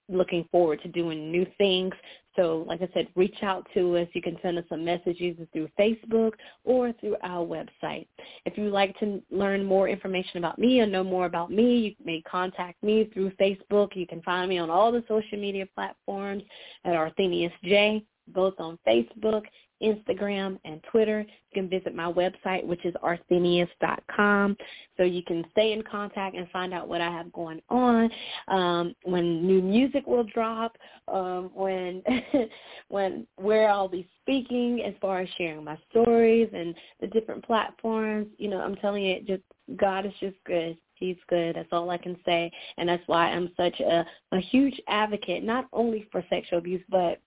[0.09, 1.95] looking forward to doing new things.
[2.37, 4.09] So like I said, reach out to us.
[4.15, 6.33] You can send us a message either through Facebook
[6.65, 8.07] or through our website.
[8.47, 11.95] If you'd like to learn more information about me or know more about me, you
[12.05, 13.95] may contact me through Facebook.
[13.95, 16.43] You can find me on all the social media platforms
[16.85, 19.45] at Arthenius J, both on Facebook
[19.83, 21.21] Instagram, and Twitter.
[21.21, 24.57] You can visit my website, which is arthenius.com,
[24.97, 28.11] so you can stay in contact and find out what I have going on,
[28.49, 30.77] um, when new music will drop,
[31.09, 32.03] um, when
[32.89, 38.29] when where I'll be speaking as far as sharing my stories and the different platforms.
[38.39, 39.43] You know, I'm telling you, just
[39.77, 40.77] God is just good.
[40.95, 41.57] He's good.
[41.57, 42.53] That's all I can say.
[42.79, 47.21] And that's why I'm such a, a huge advocate, not only for sexual abuse, but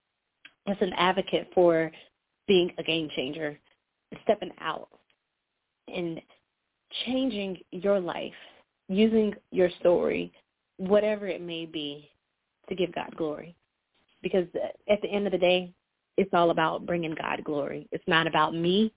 [0.66, 1.90] as an advocate for
[2.46, 3.58] being a game changer,
[4.22, 4.88] stepping out
[5.88, 6.20] and
[7.04, 8.32] changing your life
[8.88, 10.32] using your story,
[10.76, 12.10] whatever it may be,
[12.68, 13.56] to give God glory.
[14.22, 14.46] Because
[14.88, 15.72] at the end of the day,
[16.16, 17.88] it's all about bringing God glory.
[17.92, 18.92] It's not about me.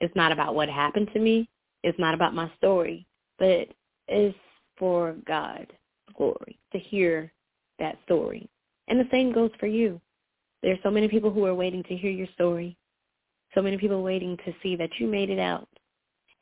[0.00, 1.48] It's not about what happened to me.
[1.82, 3.06] It's not about my story.
[3.38, 3.68] But
[4.06, 4.36] it's
[4.76, 5.66] for God
[6.16, 7.32] glory to hear
[7.78, 8.48] that story.
[8.88, 10.00] And the same goes for you.
[10.62, 12.76] There's so many people who are waiting to hear your story
[13.54, 15.68] so many people waiting to see that you made it out.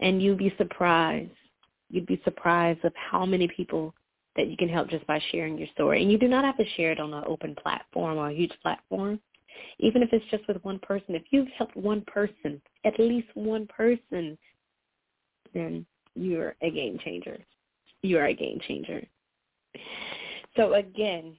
[0.01, 1.31] And you'd be surprised.
[1.89, 3.95] You'd be surprised of how many people
[4.37, 6.03] that you can help just by sharing your story.
[6.03, 8.53] And you do not have to share it on an open platform or a huge
[8.61, 9.21] platform.
[9.79, 13.67] Even if it's just with one person, if you've helped one person, at least one
[13.69, 14.37] person,
[15.55, 17.39] then you're a game changer.
[18.03, 19.03] You are a game changer.
[20.57, 21.35] So again,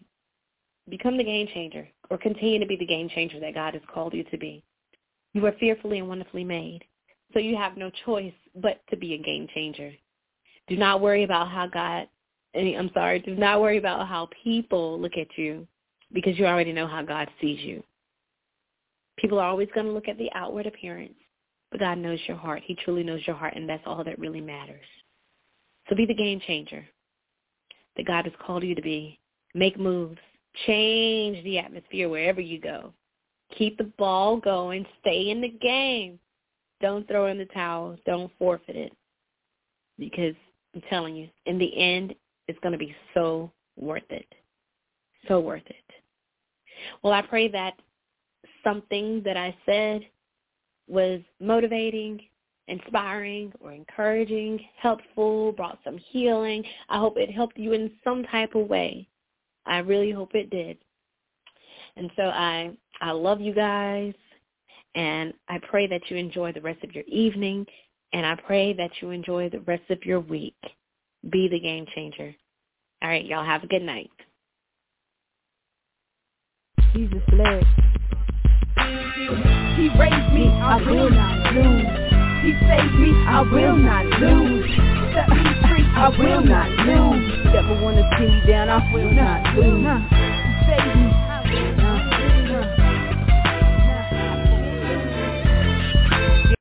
[0.89, 4.13] become the game changer or continue to be the game changer that God has called
[4.13, 4.63] you to be.
[5.33, 6.83] You are fearfully and wonderfully made.
[7.33, 9.91] So you have no choice but to be a game changer.
[10.67, 12.07] Do not worry about how God,
[12.55, 15.67] I'm sorry, do not worry about how people look at you
[16.13, 17.83] because you already know how God sees you.
[19.17, 21.15] People are always going to look at the outward appearance,
[21.71, 22.63] but God knows your heart.
[22.65, 24.85] He truly knows your heart, and that's all that really matters.
[25.89, 26.85] So be the game changer
[27.95, 29.19] that God has called you to be.
[29.53, 30.19] Make moves.
[30.65, 32.93] Change the atmosphere wherever you go.
[33.57, 34.85] Keep the ball going.
[35.01, 36.19] Stay in the game.
[36.81, 37.97] Don't throw in the towel.
[38.05, 38.93] Don't forfeit it.
[39.99, 40.35] Because
[40.73, 42.13] I'm telling you, in the end,
[42.47, 44.27] it's going to be so worth it.
[45.27, 45.75] So worth it.
[47.03, 47.73] Well, I pray that
[48.63, 50.05] something that I said
[50.87, 52.21] was motivating,
[52.67, 56.63] inspiring, or encouraging, helpful, brought some healing.
[56.89, 59.07] I hope it helped you in some type of way.
[59.67, 60.77] I really hope it did.
[61.95, 64.13] And so I I love you guys,
[64.95, 67.65] and I pray that you enjoy the rest of your evening,
[68.13, 70.57] and I pray that you enjoy the rest of your week.
[71.29, 72.33] Be the game changer.
[73.01, 74.09] All right, y'all have a good night.
[76.93, 77.63] Jesus bless.
[79.77, 82.07] He raised me, I will not lose.
[82.43, 85.66] He saved me, I will not lose.
[85.97, 87.45] I will not lose.
[87.53, 89.81] Never wanna see me down, I will not lose.
[90.11, 91.06] He saved me.